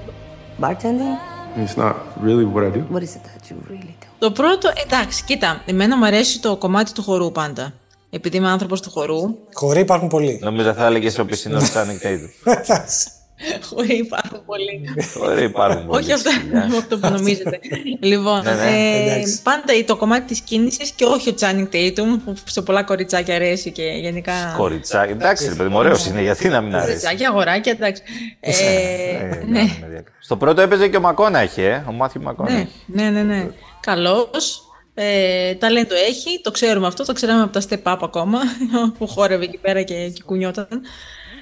bartending? 0.63 1.17
It's 1.63 1.77
not 1.83 1.95
really 2.25 2.45
what 2.53 2.63
I 2.67 2.71
do. 2.77 2.81
What 2.95 3.03
is 3.07 3.13
it 3.17 3.23
that 3.29 3.43
you 3.49 3.55
really 3.69 3.95
do? 4.01 4.07
το 4.19 4.31
πρώτο, 4.31 4.71
εντάξει, 4.85 5.23
κοίτα, 5.23 5.61
εμένα 5.65 5.97
μου 5.97 6.05
αρέσει 6.05 6.41
το 6.41 6.57
κομμάτι 6.57 6.91
του 6.93 7.01
χορού 7.03 7.31
πάντα. 7.31 7.73
Επειδή 8.09 8.37
είμαι 8.37 8.49
άνθρωπος 8.49 8.81
του 8.81 8.89
χορού, 8.89 9.37
Χωρί 9.53 9.79
υπάρχουν 9.79 10.07
πολλοί. 10.07 10.39
Νομίζω 10.43 10.73
θα 10.73 10.85
έλεγες 10.85 11.17
ο 11.19 11.25
πισινό 11.25 11.59
Channing 11.59 12.05
Tatum. 12.05 12.53
χοροί 13.61 13.97
υπάρχουν 13.97 14.45
πολλοί. 14.45 14.81
Ωραία, 15.21 15.43
υπάρχουν 15.43 15.85
πολλοί. 15.85 16.03
όχι 16.03 16.13
αυτά, 16.13 16.31
αυτό 16.77 16.97
που 16.97 17.09
νομίζετε. 17.09 17.59
λοιπόν, 17.99 18.43
Ναι, 18.43 18.53
ναι, 18.53 18.69
ε, 18.69 19.11
εντάξει. 19.11 19.41
πάντα 19.41 19.73
το 19.85 19.95
κομμάτι 19.95 20.25
της 20.27 20.39
κίνησης 20.39 20.91
και 20.91 21.05
όχι 21.05 21.29
ο 21.29 21.33
Channing 21.39 21.67
Tatum, 21.75 22.19
που 22.25 22.33
σε 22.45 22.61
πολλά 22.61 22.83
κοριτσάκια 22.83 23.35
αρέσει 23.35 23.71
και 23.71 23.83
γενικά... 23.83 24.53
Κοριτσάκι. 24.57 25.11
Εντάξει, 25.11 25.47
ρε 25.49 25.55
παιδί 25.55 25.69
μου, 25.69 25.77
ωραίος 25.77 26.05
είναι, 26.05 26.21
γιατί 26.21 26.47
να 26.47 26.61
μην 26.61 26.75
αρέσει. 26.75 26.87
Κοριτσάκια, 26.87 27.29
αγοράκια, 27.29 27.71
εντάξει. 27.71 28.03
Ε, 28.39 28.51
Ε, 28.51 29.43
ναι, 29.47 29.59
με 29.59 29.87
διακρίνει. 29.87 30.03
Στο 30.19 30.37
πρώτο 30.37 30.61
έπαιζε 30.61 30.87
και 30.87 30.97
ο 30.97 31.01
Μακόναχη, 31.01 31.61
ε, 31.61 31.83
ο 31.87 31.91
Μάθιου 31.91 32.21
Μακόναχη. 32.21 32.67
ναι, 32.85 33.03
ναι, 33.03 33.09
ναι, 33.09 33.35
ναι. 33.35 33.47
Καλός. 33.79 34.63
Ε, 34.93 35.55
ταλέντο 35.55 35.95
έχει, 35.95 36.41
το 36.41 36.51
ξέρουμε 36.51 36.87
αυτό, 36.87 37.05
το 37.05 37.13
ξέραμε 37.13 37.41
από 37.41 37.59
τα 37.59 37.61
step 37.69 37.93
up 37.93 37.97
ακόμα, 38.01 38.39
που 38.97 39.07
χόρευε 39.07 39.43
εκεί 39.43 39.57
πέρα 39.57 39.81
και, 39.81 40.09
και 40.09 40.21
κουνιόταν. 40.25 40.67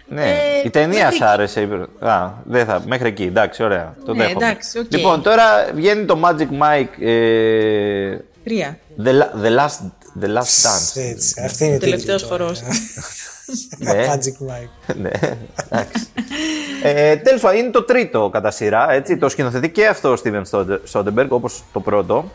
Ναι, 0.10 0.24
Ε, 0.24 0.36
η 0.66 0.70
ταινία 0.70 1.04
μέχρι- 1.04 1.18
σ' 1.18 1.22
άρεσε. 1.22 1.62
είπε- 1.62 2.06
Α, 2.08 2.30
δεν 2.44 2.66
θα, 2.66 2.82
μέχρι 2.88 3.08
εκεί, 3.08 3.24
εντάξει, 3.24 3.64
ωραία. 3.64 3.96
Το 4.06 4.14
Ναι, 4.14 4.24
δέχομαι. 4.24 4.46
εντάξει, 4.46 4.80
οκ. 4.80 4.86
Λοιπόν, 4.94 5.22
τώρα 5.22 5.44
βγαίνει 5.74 6.06
το 6.06 6.20
Magic 6.24 6.48
Mike. 6.64 7.02
Ε, 7.06 8.18
Τρία. 8.44 8.78
the, 9.04 9.08
la- 9.10 9.46
the, 9.46 9.50
last, 9.60 9.80
the 10.22 10.28
Last 10.38 10.64
Dance. 10.66 11.02
Έτσι, 11.12 11.42
αυτή 11.46 11.64
είναι 11.64 11.74
η 11.74 11.76
Ο 11.76 11.80
τελευταίος 11.80 12.22
τίτλη 12.22 12.38
τώρα. 12.38 12.44
χορός. 12.44 12.62
Ναι. 13.78 13.92
Magic 14.08 14.52
Mike. 14.52 14.96
ναι, 15.02 15.10
εντάξει. 15.70 16.08
ε, 16.84 17.16
Τέλος 17.16 17.42
πάντων, 17.42 17.58
είναι 17.60 17.70
το 17.70 17.84
τρίτο 17.84 18.30
κατά 18.34 18.52
σειρά. 18.52 18.92
Έτσι, 18.92 19.18
το 19.18 19.30
σκηνοθετεί 19.30 19.70
και 19.70 19.88
αυτό 19.88 20.10
ο 20.12 20.18
Steven 20.24 20.42
Soderbergh, 20.92 21.28
όπως 21.30 21.64
το 21.74 21.80
πρώτο. 21.80 22.32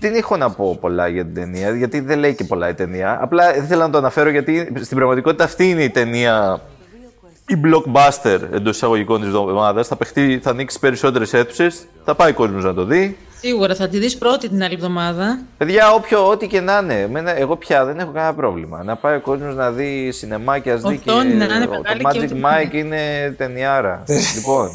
Δεν 0.00 0.14
έχω 0.14 0.36
να 0.36 0.50
πω 0.50 0.76
πολλά 0.80 1.08
για 1.08 1.24
την 1.24 1.34
ταινία, 1.34 1.70
γιατί 1.70 2.00
δεν 2.00 2.18
λέει 2.18 2.34
και 2.34 2.44
πολλά 2.44 2.68
η 2.68 2.74
ταινία. 2.74 3.18
Απλά 3.20 3.56
ήθελα 3.56 3.84
να 3.86 3.90
το 3.90 3.98
αναφέρω 3.98 4.30
γιατί 4.30 4.72
στην 4.80 4.96
πραγματικότητα 4.96 5.44
αυτή 5.44 5.68
είναι 5.70 5.82
η 5.82 5.90
ταινία. 5.90 6.60
Η 7.50 7.60
blockbuster 7.64 8.40
εντός 8.52 8.76
εισαγωγικών 8.76 9.18
της 9.18 9.28
εβδομάδας. 9.28 9.86
Θα 9.86 9.96
παιχτεί, 9.96 10.40
θα 10.42 10.50
ανοίξει 10.50 10.78
περισσότερες 10.78 11.32
αίθουσες. 11.34 11.86
Θα 12.04 12.14
πάει 12.14 12.30
ο 12.30 12.34
κόσμος 12.34 12.64
να 12.64 12.74
το 12.74 12.84
δει. 12.84 13.16
Σίγουρα 13.40 13.74
θα 13.74 13.88
τη 13.88 13.98
δεις 13.98 14.18
πρώτη 14.18 14.48
την 14.48 14.62
άλλη 14.62 14.74
εβδομάδα. 14.74 15.40
Παιδιά, 15.58 15.92
όποιο, 15.92 16.28
ό,τι 16.28 16.46
και 16.46 16.60
να 16.60 16.78
είναι. 16.82 17.00
Εμένα, 17.00 17.36
εγώ 17.38 17.56
πια 17.56 17.84
δεν 17.84 17.98
έχω 17.98 18.10
κανένα 18.10 18.34
πρόβλημα. 18.34 18.82
Να 18.82 18.96
πάει 18.96 19.16
ο 19.16 19.20
κόσμος 19.20 19.54
να 19.54 19.70
δει 19.70 20.10
σινεμά 20.12 20.58
και 20.58 20.70
ας 20.70 20.82
δει 20.82 20.98
και. 20.98 21.10
Οθόνη 21.10 21.34
να 21.34 21.44
είναι 21.44 21.66
το 21.66 21.80
μεγάλη 21.82 22.00
Magic 22.04 22.12
και 22.12 22.18
ό,τι 22.18 22.40
Mike 22.42 22.74
είναι 22.74 23.34
ταινιάρα. 23.36 24.02
λοιπόν. 24.34 24.70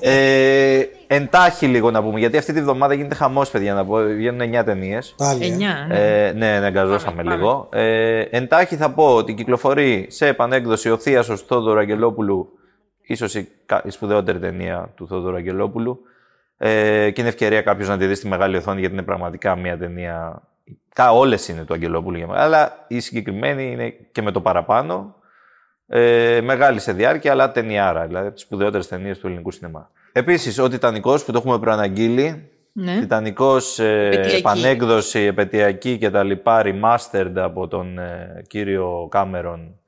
Ε, 0.00 0.80
εντάχει 1.06 1.66
λίγο 1.66 1.90
να 1.90 2.02
πούμε, 2.02 2.18
γιατί 2.18 2.36
αυτή 2.36 2.52
τη 2.52 2.60
βδομάδα 2.60 2.94
γίνεται 2.94 3.14
χαμός, 3.14 3.50
παιδιά, 3.50 3.74
να 3.74 3.84
πω. 3.84 3.96
Βγαίνουν 3.96 4.40
9 4.60 4.64
ταινίες. 4.64 5.14
Πάλι. 5.16 5.44
ε; 5.44 5.46
Εννιά. 5.46 5.84
ναι. 5.88 6.26
Ε, 6.26 6.32
ναι, 6.32 6.58
ναι, 6.58 6.66
αγκαζώσαμε 6.66 7.16
Πάμε, 7.16 7.22
πάμε. 7.22 7.36
λίγο. 7.36 7.68
Ε, 7.72 8.20
εντάχει 8.30 8.76
θα 8.76 8.90
πω 8.90 9.14
ότι 9.14 9.34
κυκλοφορεί 9.34 10.06
σε 10.10 10.26
επανέκδοση 10.26 10.90
ο 10.90 10.96
Θίασος 10.98 11.42
Θόδωρου 11.42 11.78
Αγγελόπουλου, 11.78 12.48
ίσως 13.02 13.34
η, 13.34 13.48
κα- 13.66 13.82
η 13.84 13.90
σπουδαιότερη 13.90 14.38
ταινία 14.38 14.92
του 14.96 15.06
Θόδωρου 15.06 15.36
Αγγελόπουλου. 15.36 16.00
Ε, 16.56 17.10
και 17.10 17.20
είναι 17.20 17.30
ευκαιρία 17.30 17.62
κάποιος 17.62 17.88
να 17.88 17.98
τη 17.98 18.06
δει 18.06 18.14
στη 18.14 18.28
μεγάλη 18.28 18.56
οθόνη, 18.56 18.78
γιατί 18.80 18.94
είναι 18.94 19.02
πραγματικά 19.02 19.56
μια 19.56 19.78
ταινία. 19.78 20.42
Τα 20.94 21.10
όλες 21.12 21.48
είναι 21.48 21.64
του 21.64 21.74
Αγγελόπουλου 21.74 22.16
για 22.16 22.26
μένα, 22.26 22.40
αλλά 22.42 22.84
η 22.88 23.00
συγκεκριμένη 23.00 23.70
είναι 23.72 23.94
και 24.12 24.22
με 24.22 24.30
το 24.30 24.40
παραπάνω. 24.40 25.14
Ε, 25.94 26.40
μεγάλη 26.42 26.80
σε 26.80 26.92
διάρκεια, 26.92 27.32
αλλά 27.32 27.52
ταινιάρα, 27.52 28.06
δηλαδή 28.06 28.26
από 28.26 28.34
τις 28.34 28.42
σπουδαιότερες 28.44 28.88
ταινίες 28.88 29.18
του 29.18 29.26
ελληνικού 29.26 29.50
σινεμά. 29.50 29.90
Επίσης, 30.12 30.58
ο 30.58 30.68
Τιτανικός 30.68 31.24
που 31.24 31.32
το 31.32 31.38
έχουμε 31.38 31.58
προαναγγείλει, 31.58 32.50
Ναι. 32.72 32.98
Τιτανικός 33.00 33.78
ε, 33.78 34.06
Επετειακή. 34.06 34.36
επανέκδοση, 34.36 35.20
επετειακή 35.20 35.98
και 35.98 36.10
τα 36.10 36.22
λοιπά, 36.22 36.62
remastered 36.64 37.32
από 37.36 37.68
τον 37.68 37.98
ε, 37.98 38.42
κύριο 38.48 39.08
Κάμερον 39.10 39.80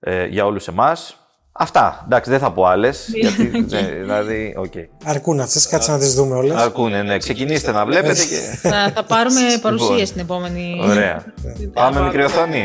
ε, 0.00 0.26
για 0.26 0.44
όλους 0.46 0.68
εμάς. 0.68 1.16
Αυτά. 1.52 2.02
Εντάξει, 2.04 2.30
δεν 2.30 2.38
θα 2.38 2.52
πω 2.52 2.64
άλλες. 2.64 3.08
γιατί. 3.14 3.50
ναι, 3.70 3.80
δηλαδή, 3.82 4.54
οκ. 4.58 4.72
Αρκούν 5.04 5.40
αυτές, 5.40 5.66
κάτσε 5.68 5.90
να 5.90 5.98
τις 5.98 6.14
δούμε 6.14 6.34
όλες. 6.34 6.56
Αρκούνε, 6.56 7.02
ναι. 7.02 7.18
Ξεκινήστε 7.18 7.72
να 7.72 7.84
βλέπετε 7.86 8.24
και. 8.24 8.68
θα, 8.68 8.92
θα 8.94 9.04
πάρουμε 9.04 9.40
παρουσία 9.62 10.06
στην 10.06 10.20
επόμενη. 10.20 10.80
Ωραία. 10.82 11.24
Πάμε 11.74 12.00
μικρή 12.00 12.22
οθόνη. 12.22 12.64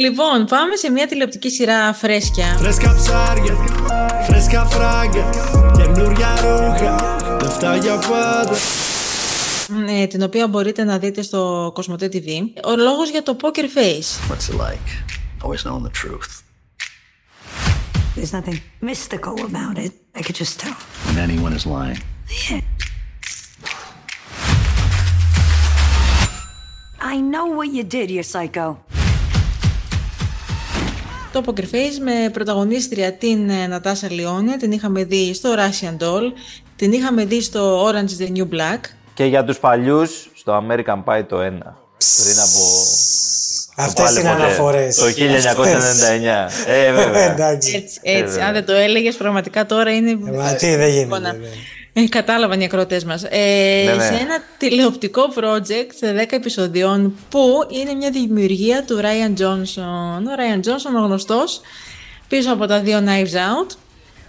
Λοιπόν, 0.00 0.44
πάμε 0.44 0.76
σε 0.76 0.90
μια 0.90 1.06
τηλεοπτική 1.06 1.50
σειρά 1.50 1.92
φρέσκια. 1.92 2.56
Φρέσκα 2.58 2.94
ψάρια, 2.94 3.54
φρέσκα 4.26 4.64
φράγκα, 4.64 5.30
καινούρια 5.76 6.28
ρούχα, 6.40 7.16
λεφτά 7.42 7.76
για 7.76 7.98
πάντα. 7.98 8.56
ε, 9.88 10.06
την 10.06 10.22
οποία 10.22 10.48
μπορείτε 10.48 10.84
να 10.84 10.98
δείτε 10.98 11.22
στο 11.22 11.70
Κοσμοτέ 11.74 12.08
TV. 12.12 12.28
Ο 12.64 12.76
λόγος 12.76 13.10
για 13.10 13.22
το 13.22 13.36
Poker 13.40 13.78
Face. 13.78 14.30
What's 14.30 14.54
it 14.54 14.60
like? 14.60 14.88
Always 15.42 15.62
knowing 15.64 15.82
the 15.82 15.92
truth. 16.02 16.32
There's 18.16 18.32
nothing 18.32 18.58
mystical 18.80 19.34
about 19.50 19.76
it. 19.84 19.92
I 20.18 20.22
could 20.22 20.38
just 20.42 20.54
tell. 20.62 20.76
When 21.06 21.16
anyone 21.28 21.52
is 21.58 21.64
lying. 21.76 22.00
I 27.12 27.16
know 27.32 27.46
what 27.56 27.68
you 27.76 27.84
did, 27.96 28.10
you 28.16 28.22
psycho. 28.34 28.66
Το 31.32 31.42
Poker 31.46 31.60
Face 31.74 31.98
με 32.02 32.30
πρωταγωνίστρια 32.32 33.12
την 33.12 33.48
ε, 33.50 33.66
Νατάσα 33.66 34.10
Λιόνε, 34.10 34.56
την 34.56 34.72
είχαμε 34.72 35.04
δει 35.04 35.34
στο 35.34 35.54
Russian 35.54 36.02
Doll, 36.02 36.32
την 36.76 36.92
είχαμε 36.92 37.24
δει 37.24 37.42
στο 37.42 37.86
Orange 37.88 37.94
is 37.94 38.22
the 38.22 38.36
New 38.36 38.54
Black. 38.54 38.80
Και 39.14 39.24
για 39.24 39.44
τους 39.44 39.58
παλιούς, 39.58 40.30
στο 40.34 40.64
American 40.66 41.04
Pie 41.04 41.22
το 41.28 41.36
1. 41.36 41.40
Πριν 41.40 42.38
από... 42.38 42.60
Αυτέ 43.80 44.02
πάλι 44.02 44.20
είναι 44.20 44.30
ποτέ. 44.30 44.42
αναφορέ. 44.42 44.88
Το 44.96 45.04
1999. 45.06 45.12
ε, 46.66 46.92
βέβαια. 46.92 47.32
Εντάξει. 47.32 47.74
Έτσι, 47.76 48.00
έτσι. 48.02 48.40
Αν 48.40 48.52
δεν 48.52 48.64
το 48.64 48.72
έλεγε, 48.72 49.12
πραγματικά 49.12 49.66
τώρα 49.66 49.90
είναι. 49.90 50.16
Μα 50.16 50.54
τι, 50.54 50.76
δεν 50.76 50.88
γίνεται. 50.88 51.38
Εικόνα. 52.00 52.00
ναι. 52.00 52.02
Ε, 52.02 52.08
κατάλαβαν 52.08 52.60
οι 52.60 52.64
ακροτές 52.64 53.04
μας. 53.04 53.24
Ε, 53.28 53.82
Ναι, 53.86 53.94
ναι. 53.94 54.02
Σε 54.02 54.12
ένα 54.14 54.42
τηλεοπτικό 54.58 55.22
project 55.34 56.22
10 56.22 56.26
επεισοδιών 56.30 57.14
που 57.28 57.42
είναι 57.68 57.94
μια 57.94 58.10
δημιουργία 58.10 58.84
του 58.84 59.00
Rian 59.00 59.40
Johnson. 59.42 60.22
Ο 60.24 60.32
Rian 60.38 60.58
Johnson 60.68 61.02
ο 61.02 61.04
γνωστός 61.04 61.60
πίσω 62.28 62.52
από 62.52 62.66
τα 62.66 62.80
δύο 62.80 62.98
Knives 63.06 63.34
Out. 63.34 63.76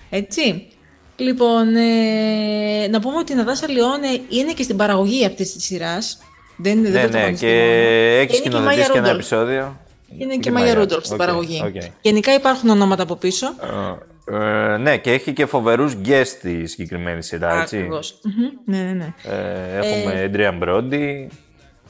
Έτσι. 0.09 0.67
Λοιπόν, 1.15 1.75
ε, 1.75 2.87
να 2.87 2.99
πούμε 2.99 3.17
ότι 3.17 3.31
η 3.31 3.35
Νατάσα 3.35 3.67
Λιόνε 3.69 4.07
είναι 4.29 4.51
και 4.53 4.63
στην 4.63 4.77
παραγωγή 4.77 5.25
αυτής 5.25 5.53
της 5.53 5.63
σειράς. 5.65 6.17
Δεν 6.57 6.77
είναι 6.77 6.89
Ναι, 6.89 6.93
δεν 6.93 7.01
ναι, 7.03 7.07
πρωταγωνιστεί 7.09 7.45
και 7.45 7.51
μόνο. 7.51 8.19
έχει 8.19 8.35
Είναι 8.37 8.49
και 8.49 8.57
η 8.57 8.59
Μάγια 8.61 8.83
σκηνοθετήσει 8.83 8.91
και 8.91 8.97
ένα 8.97 9.07
Ρούντολφ. 9.07 9.15
επεισόδιο. 9.15 9.79
Είναι 10.17 10.35
και 10.35 10.49
η 10.49 10.51
Μάγια 10.51 10.73
Ρούντολφ 10.73 11.03
στην 11.05 11.13
Οκ, 11.15 11.19
παραγωγή. 11.25 11.61
οκ. 11.65 11.83
Γενικά 12.01 12.33
υπάρχουν 12.33 12.69
ονόματα 12.69 13.03
από 13.03 13.15
πίσω. 13.15 13.47
Ε, 13.47 13.97
ε, 14.31 14.77
ναι, 14.77 14.97
και 14.97 15.11
έχει 15.11 15.33
και 15.33 15.45
φοβερούς 15.45 15.93
guest 16.05 16.25
στη 16.25 16.67
συγκεκριμένη 16.67 17.23
σειρά, 17.23 17.61
έτσι. 17.61 17.77
Ακριβώς. 17.77 18.19
Μμμ. 18.23 18.49
Ναι, 18.65 18.77
ναι, 18.83 18.91
ναι. 18.93 19.13
Ε, 19.23 19.77
έχουμε 19.77 20.31
Adrian 20.33 20.63
Brody, 20.63 21.27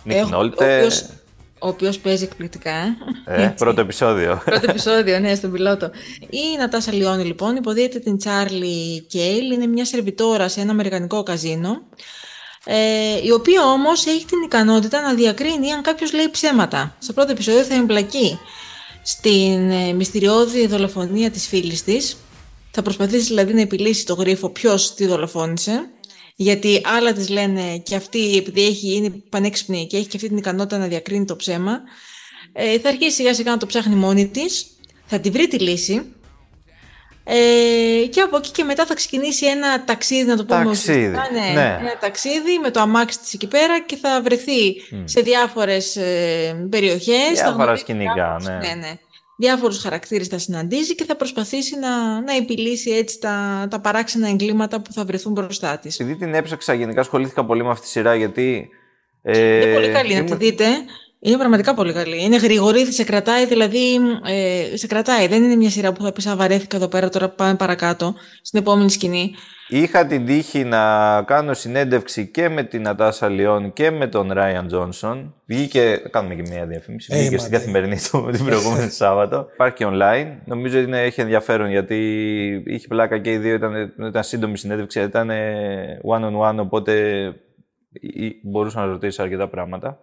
Nick 0.06 0.12
Έχω- 0.12 0.38
ο 0.38 0.39
Nolte. 0.41 0.52
οποίος- 0.52 1.06
Ο 1.62 1.67
οποίος 1.67 1.99
παίζει 1.99 2.23
εκπληκτικά. 2.23 2.71
ε. 3.25 3.43
Ε, 3.43 3.54
πρώτο 3.58 3.82
επεισόδιο. 3.82 4.41
Πρώτο 4.45 4.69
επεισόδιο, 4.69 5.19
ναι, 5.19 5.36
στον 5.36 5.52
πιλότο. 5.52 5.91
Η 6.19 6.58
Νατάσα 6.58 6.93
Λιόνι, 6.93 7.23
λοιπόν, 7.23 7.56
υποδίεται 7.56 7.99
την 7.99 8.17
Τσάρλι 8.17 9.02
Κέιλ. 9.02 9.52
Είναι 9.52 9.67
μια 9.67 9.86
σερβιτόρα 9.86 10.47
σε 10.47 10.62
ένα 10.62 10.71
αμερικανικό 10.71 11.23
καζίνο. 11.23 11.82
Ε, 12.65 12.75
η 13.25 13.32
οποία 13.32 13.63
όμως 13.63 14.06
έχει 14.06 14.25
την 14.25 14.41
ικανότητα 14.45 15.02
να 15.02 15.13
διακρίνει 15.13 15.71
αν 15.71 15.82
κάποιος 15.82 16.13
λέει 16.13 16.30
ψέματα. 16.32 16.95
Στο 16.99 17.13
πρώτο 17.13 17.32
επεισόδιο 17.32 17.63
θα 17.63 17.75
εμπλακεί 17.75 18.39
στην 19.04 19.69
ε, 19.71 19.93
μυστηριώδη 19.93 20.67
δολοφονία 20.67 21.32
της 21.32 21.47
φίλης 21.47 21.84
της. 21.84 22.17
Θα 22.71 22.82
προσπαθήσεις 22.82 23.27
δηλαδή 23.27 23.53
να 23.53 23.62
επιλύσεις 23.62 24.03
το 24.03 24.13
γρίφο 24.13 24.49
ποιος 24.49 24.93
τη 24.93 25.05
δολοφόνησε. 25.05 25.89
Γιατί 26.36 26.82
άλλα 26.97 27.13
της 27.13 27.29
λένε 27.29 27.77
και 27.77 27.95
αυτή 27.95 28.36
επειδή 28.38 28.65
έχει, 28.65 28.95
είναι 28.95 29.10
πανέξυπνη 29.29 29.88
και 29.88 29.97
έχει 29.97 30.08
και 30.08 30.15
αυτή 30.15 30.27
την 30.27 30.38
ικανότητα 30.38 30.77
να 30.77 30.88
διακρίνει 30.88 31.25
το 31.25 31.36
ψέμα. 31.36 31.79
Ε, 32.53 32.79
θα 32.79 32.89
αρχίσει 32.89 33.12
σιγά 33.12 33.34
σιγά 33.34 33.51
να 33.51 33.58
το 33.58 33.65
ψάχνει 33.65 33.95
μόνη 33.95 34.27
της. 34.27 34.65
Θα 35.05 35.19
τη 35.19 35.29
βρει 35.29 35.47
τη 35.47 35.60
λύση. 35.60 36.13
Ε, 37.23 38.05
και 38.05 38.21
από 38.21 38.38
εκεί 38.38 38.51
και 38.51 38.63
μετά 38.63 38.86
θα 38.86 38.93
ξεκινήσει 38.93 39.45
ένα 39.45 39.84
ταξίδι, 39.84 40.23
να 40.23 40.36
το 40.38 40.45
πούμε 40.45 40.63
Ταξίδι, 40.63 41.08
ουσιαστικά, 41.08 41.39
ναι, 41.39 41.53
ναι. 41.53 41.77
Ένα 41.79 41.97
ταξίδι 41.99 42.58
με 42.63 42.71
το 42.71 42.79
αμάξι 42.79 43.19
της 43.19 43.34
εκεί 43.34 43.47
πέρα 43.47 43.82
και 43.82 43.95
θα 43.95 44.21
βρεθεί 44.21 44.75
σε 45.03 45.21
διάφορες 45.21 45.95
ε, 45.95 46.67
περιοχές. 46.69 47.25
θα 47.27 47.34
Διάφορα 47.34 47.63
γνωρίσει 47.63 47.84
σκηνικά, 47.84 48.13
διάφορους- 48.13 48.47
ναι. 48.47 48.53
ναι, 48.58 48.73
ναι. 48.73 48.93
Διάφορους 49.41 49.78
χαρακτήρες 49.82 50.28
θα 50.28 50.38
συναντήσει 50.38 50.95
και 50.95 51.04
θα 51.04 51.15
προσπαθήσει 51.15 51.78
να, 51.80 52.21
να 52.21 52.36
επιλύσει 52.36 52.89
έτσι 52.91 53.19
τα, 53.19 53.67
τα 53.69 53.80
παράξενα 53.80 54.28
εγκλήματα 54.30 54.82
που 54.82 54.93
θα 54.93 55.06
βρεθούν 55.06 55.32
μπροστά 55.32 55.78
της. 55.78 55.99
Επειδή 55.99 56.17
την 56.19 56.34
έψαξα, 56.34 56.73
γενικά 56.73 57.02
ασχολήθηκα 57.02 57.45
πολύ 57.45 57.63
με 57.63 57.69
αυτή 57.69 57.84
τη 57.84 57.89
σειρά 57.89 58.15
γιατί. 58.15 58.69
Ε, 59.21 59.56
Είναι 59.63 59.73
πολύ 59.73 59.89
καλή 59.89 60.13
να 60.13 60.19
ήμουν- 60.19 60.38
τη 60.39 60.45
δείτε. 60.45 60.65
Είναι 61.21 61.38
πραγματικά 61.38 61.73
πολύ 61.73 61.93
καλή. 61.93 62.23
Είναι 62.23 62.38
γρήγορη, 62.38 62.86
σε 62.93 63.03
κρατάει, 63.03 63.45
δηλαδή 63.45 63.95
ε, 64.25 64.77
σε 64.77 64.88
κρατάει. 64.88 65.27
Δεν 65.27 65.43
είναι 65.43 65.55
μια 65.55 65.69
σειρά 65.69 65.93
που 65.93 66.03
θα 66.03 66.12
πεις 66.12 66.27
«Α, 66.27 66.36
βαρέθηκα 66.36 66.77
εδώ 66.77 66.88
πέρα, 66.88 67.10
τώρα 67.10 67.29
πάμε 67.29 67.55
παρακάτω, 67.55 68.15
στην 68.41 68.60
επόμενη 68.60 68.89
σκηνή. 68.89 69.36
Είχα 69.71 70.05
την 70.05 70.25
τύχη 70.25 70.63
να 70.63 71.23
κάνω 71.23 71.53
συνέντευξη 71.53 72.27
και 72.27 72.49
με 72.49 72.63
την 72.63 72.82
Νατάσα 72.82 73.29
Λιόν 73.29 73.73
και 73.73 73.91
με 73.91 74.08
τον 74.08 74.32
Ράιαν 74.32 74.67
Τζόνσον. 74.67 75.36
Βγήκε, 75.45 76.01
κάνουμε 76.10 76.36
και 76.36 76.41
μια 76.41 76.65
διαφήμιση, 76.65 77.10
Ε, 77.13 77.17
βγήκε 77.17 77.36
μα, 77.36 77.41
στην 77.41 77.51
ναι. 77.51 77.58
καθημερινή 77.58 77.97
του 78.12 78.27
την 78.36 78.45
προηγούμενη 78.45 78.89
Σάββατο. 78.89 79.47
Υπάρχει 79.53 79.75
και 79.75 79.86
online. 79.88 80.38
Νομίζω 80.45 80.77
ότι 80.77 80.88
είναι, 80.88 81.01
έχει 81.01 81.21
ενδιαφέρον 81.21 81.69
γιατί 81.69 81.95
είχε 82.65 82.88
πλάκα 82.88 83.17
και 83.17 83.32
οι 83.32 83.38
δύο, 83.38 83.53
ήταν, 83.53 83.93
ήταν 84.08 84.23
σύντομη 84.23 84.58
συνέντευξη, 84.58 85.01
ήταν 85.01 85.29
ε, 85.29 85.99
one 86.03 86.23
on 86.23 86.49
one, 86.49 86.58
οπότε 86.58 87.21
ε, 87.21 88.25
ε, 88.25 88.29
μπορούσα 88.43 88.79
να 88.79 88.86
ρωτήσω 88.86 89.21
αρκετά 89.21 89.47
πράγματα. 89.47 89.99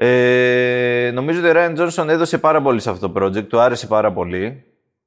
Ε, 0.00 1.10
νομίζω 1.14 1.38
ότι 1.38 1.48
ο 1.48 1.52
Ράιαν 1.52 1.74
Τζόνσον 1.74 2.08
έδωσε 2.08 2.38
πάρα 2.38 2.62
πολύ 2.62 2.80
σε 2.80 2.90
αυτό 2.90 3.10
το 3.10 3.24
project, 3.24 3.44
του 3.48 3.60
άρεσε 3.60 3.86
πάρα 3.86 4.12
πολύ. 4.12 4.64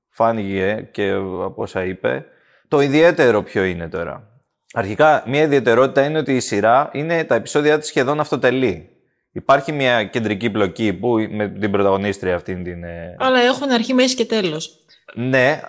Φάνηκε 0.10 0.88
και 0.92 1.10
από 1.44 1.54
όσα 1.56 1.84
είπε. 1.86 2.26
Το 2.68 2.80
ιδιαίτερο 2.82 3.44
ποιο 3.44 3.64
είναι 3.64 3.88
τώρα. 3.90 4.28
Αρχικά, 4.74 5.24
μια 5.28 5.42
ιδιαιτερότητα 5.42 6.06
είναι 6.06 6.18
ότι 6.18 6.36
η 6.36 6.40
σειρά 6.40 6.90
είναι 6.94 7.24
τα 7.24 7.36
επεισόδια 7.36 7.80
της 7.80 7.88
σχεδόν 7.88 8.20
αυτοτελή. 8.20 8.90
Υπάρχει 9.32 9.72
μια 9.72 10.04
κεντρική 10.04 10.50
πλοκή 10.50 10.94
που 10.94 11.28
με 11.30 11.48
την 11.48 11.72
πρωταγωνίστρια 11.72 12.36
αυτήν 12.36 12.64
την. 12.64 12.84
ε, 12.84 13.16
Αλλά 13.20 13.40
έχουν 13.40 13.72
αρχή, 13.72 13.94
μέση 13.94 14.16
και 14.16 14.26
τέλος. 14.26 14.80
Ναι, 15.14 15.60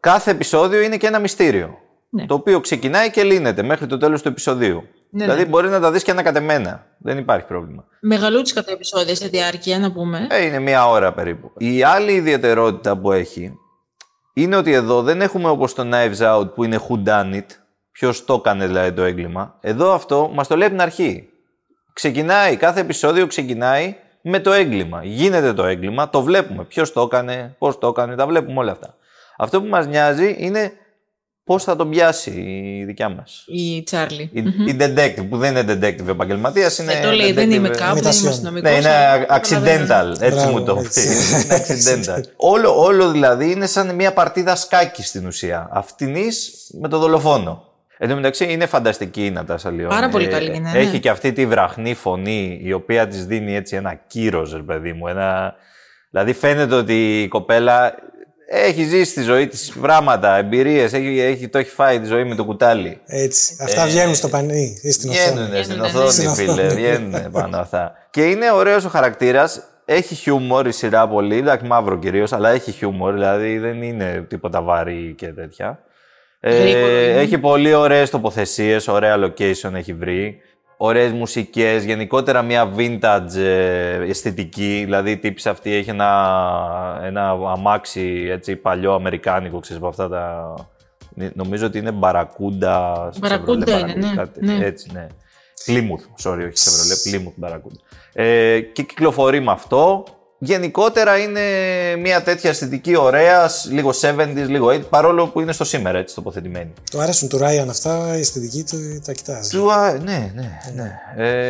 κάθε 0.00 0.30
επεισόδιο 0.30 0.80
είναι 0.80 0.96
και 0.96 1.06
ένα 1.06 1.18
μυστήριο. 1.18 1.78
Ναι. 2.10 2.26
Το 2.26 2.34
οποίο 2.34 2.60
ξεκινάει 2.60 3.10
και 3.10 3.22
λύνεται 3.22 3.62
μέχρι 3.62 3.86
το 3.86 3.96
τέλος 3.96 4.22
του 4.22 4.28
επεισοδίου. 4.28 4.84
Ναι, 5.10 5.24
δηλαδή 5.24 5.42
ναι. 5.42 5.48
μπορεί 5.48 5.68
να 5.68 5.80
τα 5.80 5.90
δεις 5.90 6.02
και 6.02 6.10
ανακατεμένα. 6.10 6.86
Δεν 6.98 7.18
υπάρχει 7.18 7.46
πρόβλημα. 7.46 7.84
Μεγαλούτσικα 8.00 8.64
τα 8.64 8.72
επεισόδια 8.72 9.14
σε 9.14 9.28
διάρκεια, 9.28 9.78
να 9.78 9.92
πούμε. 9.92 10.26
Ε, 10.30 10.44
είναι 10.44 10.58
μία 10.58 10.88
ώρα 10.88 11.12
περίπου. 11.12 11.52
Η 11.58 11.82
άλλη 11.82 12.12
ιδιαιτερότητα 12.12 12.96
που 12.96 13.12
έχει 13.12 13.54
είναι 14.32 14.56
ότι 14.56 14.72
εδώ 14.72 15.02
δεν 15.02 15.20
έχουμε 15.20 15.48
όπως 15.48 15.74
το 15.74 15.88
Knives 15.92 16.18
Out 16.18 16.54
που 16.54 16.64
είναι 16.64 16.80
who 16.88 17.08
done 17.08 17.34
it, 17.34 17.46
ποιος 17.92 18.24
το 18.24 18.34
έκανε 18.34 18.66
δηλαδή 18.66 18.92
το 18.92 19.02
έγκλημα. 19.02 19.56
Εδώ 19.60 19.92
αυτό 19.92 20.30
μας 20.34 20.46
το 20.48 20.56
λέει 20.56 20.66
από 20.66 20.76
την 20.76 20.84
αρχή. 20.84 21.28
Ξεκινάει, 21.92 22.56
κάθε 22.56 22.80
επεισόδιο 22.80 23.26
ξεκινάει 23.26 23.96
με 24.22 24.40
το 24.40 24.52
έγκλημα. 24.52 25.04
Γίνεται 25.04 25.52
το 25.52 25.64
έγκλημα, 25.64 26.10
το 26.10 26.22
βλέπουμε. 26.22 26.64
Ποιος 26.64 26.92
το 26.92 27.00
έκανε, 27.00 27.54
πώς 27.58 27.78
το 27.78 27.86
έκανε, 27.86 28.14
τα 28.16 28.26
βλέπουμε 28.26 28.58
όλα 28.58 28.72
αυτά. 28.72 28.94
Αυτό 29.36 29.62
που 29.62 29.68
μας 29.68 29.86
νοιάζει 29.86 30.36
είναι 30.38 30.72
πώς 31.44 31.64
θα 31.64 31.76
τον 31.76 31.90
πιάσει 31.90 32.30
η 32.80 32.84
δικιά 32.84 33.08
μας; 33.08 33.44
Η 33.46 33.82
Τσάρλι. 33.82 34.30
Η, 34.32 34.40
η 34.40 34.76
detective, 34.80 35.26
που 35.28 35.36
δεν 35.36 35.56
είναι 35.56 35.72
detective 35.72 36.08
επαγγελματίας, 36.08 36.78
είναι 36.78 36.92
Ε, 36.92 37.00
το 37.02 37.10
λέει, 37.10 37.32
δεν 37.32 37.48
detective- 37.48 37.52
είμαι 37.54 37.68
κάπου, 37.68 37.78
δεν 37.78 37.86
είμαι 37.88 37.92
Ημιτασιόν. 37.98 38.32
αστυνομικός. 38.32 38.70
ναι, 38.70 38.76
είναι 38.78 39.26
accidental, 39.30 40.10
έτσι 40.22 40.34
Μπράβο, 40.34 40.50
μου 40.58 40.64
το 40.64 40.76
έτσι. 40.84 41.08
πει. 41.08 41.44
Είναι 41.52 41.64
accidental. 41.66 42.20
όλο, 42.36 42.80
όλο 42.82 43.10
δηλαδή 43.10 43.50
είναι 43.50 43.66
σαν 43.66 43.94
μια 43.94 44.12
παρτίδα 44.12 44.56
σκάκι 44.56 45.02
στην 45.02 45.26
ουσία. 45.26 45.68
Αυτινής 45.72 46.52
με 46.80 46.88
το 46.88 46.98
δολοφόνο. 46.98 47.64
Εν 48.02 48.08
τω 48.08 48.14
μεταξύ 48.14 48.44
είναι 48.52 48.66
φανταστική 48.66 49.24
η 49.24 49.30
Νατάσα 49.30 49.70
Λιόν. 49.70 49.88
Πάρα 49.88 50.08
πολύ 50.08 50.26
καλή 50.26 50.54
είναι, 50.56 50.70
ναι. 50.72 50.78
Έχει 50.78 50.98
και 51.00 51.10
αυτή 51.10 51.32
τη 51.32 51.46
βραχνή 51.46 51.94
φωνή 51.94 52.60
η 52.62 52.72
οποία 52.72 53.06
της 53.08 53.26
δίνει 53.26 53.54
έτσι 53.54 53.76
ένα 53.76 53.94
κύρος, 54.06 54.52
ρε 54.52 54.62
παιδί 54.62 54.92
μου. 54.92 55.06
Ένα... 55.08 55.54
Δηλαδή 56.10 56.32
φαίνεται 56.32 56.74
ότι 56.74 57.22
η 57.22 57.28
κοπέλα 57.28 57.94
έχει 58.52 58.84
ζήσει 58.84 59.14
τη 59.14 59.22
ζωή 59.22 59.46
της 59.46 59.72
πράγματα, 59.80 60.36
εμπειρίες, 60.36 60.92
έχει, 60.92 61.20
έχει, 61.20 61.48
το 61.48 61.58
έχει 61.58 61.70
φάει 61.70 62.00
τη 62.00 62.06
ζωή 62.06 62.24
με 62.24 62.34
το 62.34 62.44
κουτάλι. 62.44 63.00
Έτσι. 63.06 63.56
Αυτά 63.60 63.86
βγαίνουν 63.86 64.14
στο 64.14 64.28
πανί 64.28 64.78
ή 64.82 64.90
στην 64.90 65.10
οθόνη. 65.10 65.46
Βγαίνουν 65.46 65.64
στην 65.64 65.74
Βγαίνουνε, 65.74 65.82
ναι. 65.82 65.86
οθόνη, 65.86 66.10
Στην 66.12 66.34
φίλε. 66.34 66.50
οθόνη. 66.52 66.74
Βγαίνουν 66.74 67.30
πάνω 67.30 67.56
αυτά. 67.58 67.92
Και 68.10 68.22
είναι 68.22 68.50
ωραίος 68.50 68.84
ο 68.84 68.88
χαρακτήρας. 68.88 69.62
Έχει 69.84 70.14
χιούμορ 70.14 70.66
η 70.66 70.72
σειρά 70.72 71.08
πολύ. 71.08 71.36
Εντάξει, 71.36 71.66
μαύρο 71.66 71.98
κυρίως, 71.98 72.32
αλλά 72.32 72.50
έχει 72.50 72.70
χιούμορ. 72.70 73.12
Δηλαδή 73.12 73.58
δεν 73.58 73.82
είναι 73.82 74.26
τίποτα 74.28 74.62
βαρύ 74.62 75.14
και 75.16 75.26
τέτοια. 75.26 75.78
Γρήγορο 76.42 76.90
είναι. 76.90 77.20
έχει 77.20 77.38
πολύ 77.38 77.74
ωραίες 77.74 78.10
τοποθεσίες, 78.10 78.88
ωραία 78.88 79.16
location 79.24 79.72
έχει 79.74 79.92
βρει. 79.92 80.40
Ωραίες 80.82 81.12
μουσικές, 81.12 81.84
γενικότερα 81.84 82.42
μια 82.42 82.72
vintage 82.76 83.36
ε, 83.36 84.08
αισθητική. 84.08 84.82
Δηλαδή 84.84 85.10
η 85.10 85.16
τύψη 85.16 85.48
αυτή 85.48 85.74
έχει 85.74 85.90
ένα, 85.90 87.00
ένα 87.02 87.30
αμάξι 87.30 88.26
έτσι, 88.30 88.56
παλιό 88.56 88.92
αμερικάνικο, 88.92 89.60
ξέρεις, 89.60 89.82
από 89.82 89.90
αυτά 89.90 90.08
τα... 90.08 90.54
Νομίζω 91.34 91.66
ότι 91.66 91.78
είναι 91.78 91.90
μπαρακούντα. 91.90 93.08
σε 93.12 93.18
Μπαρακούντα 93.18 93.66
Chevrolet, 93.66 93.80
είναι, 93.80 94.06
ναι, 94.06 94.14
κάτι 94.14 94.44
ναι. 94.46 94.58
Έτσι, 94.64 94.90
ναι. 94.92 95.06
Plymouth, 95.66 96.28
sorry, 96.28 96.38
όχι 96.38 96.52
Chevrolet, 96.54 97.14
Plymouth 97.14 97.48
Barracuda. 97.48 97.80
Ε, 98.12 98.60
και 98.60 98.82
κυκλοφορεί 98.82 99.40
με 99.40 99.50
αυτό. 99.50 100.04
Γενικότερα 100.42 101.18
είναι 101.18 101.40
μια 101.98 102.22
τέτοια 102.22 102.50
αισθητική 102.50 102.96
ωραία, 102.96 103.48
σ- 103.48 103.70
λίγο 103.70 103.90
70s, 104.00 104.46
λίγο 104.46 104.66
80s, 104.68 104.88
παρόλο 104.90 105.26
που 105.28 105.40
είναι 105.40 105.52
στο 105.52 105.64
σήμερα 105.64 105.98
έτσι 105.98 106.14
τοποθετημένη. 106.14 106.72
Το 106.90 106.98
αρέσουν 107.00 107.28
του 107.28 107.38
Ράιαν 107.38 107.70
αυτά, 107.70 108.16
η 108.16 108.20
αισθητική 108.20 108.64
του 108.70 109.00
τα 109.04 109.12
κοιτάζει. 109.12 109.50
Του, 109.58 109.72
α, 109.72 109.92
ναι, 109.92 110.32
ναι, 110.34 110.50
ναι. 110.74 110.90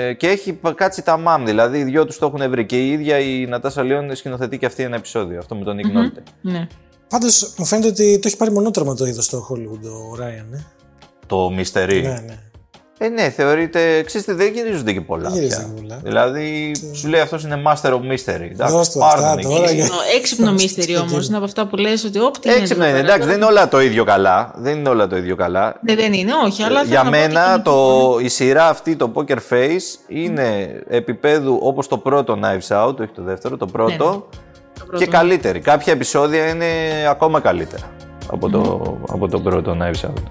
Ε, 0.08 0.12
και 0.12 0.28
έχει 0.28 0.52
πα- 0.52 0.72
κάτσει 0.74 1.02
τα 1.02 1.16
μάμ, 1.16 1.44
δηλαδή 1.44 1.78
οι 1.78 1.84
δυο 1.84 2.06
τους 2.06 2.18
το 2.18 2.26
έχουν 2.34 2.50
βρει. 2.50 2.66
Και 2.66 2.78
η 2.86 2.90
ίδια 2.92 3.18
η 3.18 3.46
Νατάσα 3.46 3.82
Λιόν 3.82 4.16
σκηνοθετεί 4.16 4.58
και 4.58 4.66
αυτή 4.66 4.82
ένα 4.82 4.96
επεισόδιο, 4.96 5.38
αυτό 5.38 5.54
με 5.54 5.64
τον 5.64 5.76
Nick 5.76 5.86
Nolte. 5.98 6.22
Ναι. 6.40 6.66
Πάντως 7.08 7.54
μου 7.56 7.64
φαίνεται 7.64 7.88
ότι 7.88 8.18
το 8.18 8.28
έχει 8.28 8.36
πάρει 8.36 8.50
μονότρομα 8.50 8.94
το 8.94 9.04
είδος 9.06 9.24
στο 9.24 9.46
Hollywood 9.50 9.88
ο 10.12 10.16
Ράιαν. 10.16 10.52
Ε. 10.52 10.64
Το 11.26 11.46
Mystery. 11.46 12.00
Ναι, 12.02 12.22
ναι. 12.26 12.38
Ε, 13.02 13.08
ναι, 13.08 13.28
θεωρείται. 13.30 14.02
Ξέρεις 14.02 14.26
τι, 14.26 14.32
δεν 14.32 14.52
γυρίζονται 14.52 14.92
και 14.92 15.00
πολλά. 15.00 15.28
Δεν 15.30 15.32
γυρίζονται 15.42 15.62
πια. 15.64 15.74
και 15.74 15.80
πολλά. 15.80 16.00
Δηλαδή, 16.02 16.72
σου 16.92 17.08
λέει 17.08 17.20
αυτός 17.20 17.42
είναι 17.44 17.62
Master 17.66 17.90
of 17.90 17.94
Mystery. 17.94 18.48
Εντάξει, 18.52 18.74
Δώσ' 18.74 18.88
του 18.90 18.98
πάρ' 18.98 19.14
αυτά 19.18 19.30
τον 19.30 19.38
εκεί. 19.38 19.48
τώρα 19.48 19.70
για- 19.70 19.84
Έξυπνο, 19.84 20.00
έξυπνο 20.16 20.52
μύστερι 20.52 20.96
όμως. 20.96 21.26
Είναι 21.28 21.36
από 21.36 21.44
αυτά 21.44 21.66
που 21.66 21.76
λες 21.76 22.04
ότι 22.04 22.20
όπ, 22.20 22.38
τι 22.38 22.48
είναι 22.48 22.58
Έξυπνα 22.58 22.84
εδώ 22.84 22.92
είναι, 22.92 23.02
πέρα. 23.02 23.12
εντάξει, 23.14 23.28
δεν 23.28 23.36
είναι 23.36 23.46
όλα 23.50 23.68
το 23.68 23.80
ίδιο 23.80 24.04
καλά. 24.04 24.52
Δεν 24.56 24.78
είναι 24.78 24.88
όλα 24.88 25.06
το 25.06 25.16
ίδιο 25.16 25.36
καλά. 25.36 25.76
Ναι, 25.82 25.94
δεν 25.94 26.12
είναι, 26.12 26.32
όχι. 26.46 26.62
Αλλά 26.62 26.82
Για 26.82 27.02
θέλω 27.02 27.10
να 27.10 27.16
πω 27.18 27.24
ότι 27.24 27.28
μένα 27.34 27.52
είναι 27.54 27.62
το, 27.62 28.18
η 28.22 28.28
σειρά 28.28 28.68
αυτή, 28.68 28.96
το 28.96 29.12
Poker 29.14 29.36
Face, 29.50 29.98
είναι 30.08 30.80
επίπεδου 30.88 31.58
όπως 31.62 31.88
το 31.88 31.98
πρώτο 31.98 32.38
Knives 32.42 32.86
Out, 32.86 32.94
όχι 33.00 33.10
το 33.14 33.22
δεύτερο, 33.22 33.56
το 33.56 33.66
πρώτο, 33.66 33.90
Ναι, 33.90 33.96
το 34.78 34.84
πρώτο. 34.86 35.04
και 35.04 35.06
καλύτερη. 35.10 35.60
Κάποια 35.60 35.92
επεισόδια 35.92 36.48
είναι 36.48 36.66
ακόμα 37.10 37.40
καλύτερα 37.40 37.90
από 38.32 38.50
το, 38.50 38.82
από 39.10 39.28
το 39.28 39.40
πρώτο 39.40 39.76
Knives 39.80 40.06
Out. 40.08 40.22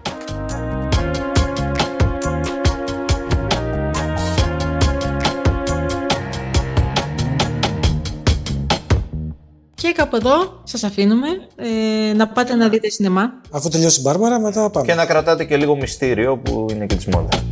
Και 9.89 9.95
κάπου 9.95 10.15
εδώ 10.15 10.61
σας 10.63 10.83
αφήνουμε 10.83 11.27
ε, 11.55 12.13
να 12.13 12.27
πάτε 12.27 12.55
να 12.55 12.69
δείτε 12.69 12.89
σινεμά. 12.89 13.33
Αφού 13.51 13.69
τελειώσει 13.69 13.99
η 13.99 14.03
Μπάρμπαρα, 14.03 14.39
μετά 14.39 14.69
πάμε. 14.69 14.85
Και 14.85 14.93
να 14.93 15.05
κρατάτε 15.05 15.43
και 15.45 15.57
λίγο 15.57 15.75
μυστήριο 15.75 16.37
που 16.37 16.65
είναι 16.71 16.85
και 16.85 16.95
της 16.95 17.05
μόδας. 17.05 17.43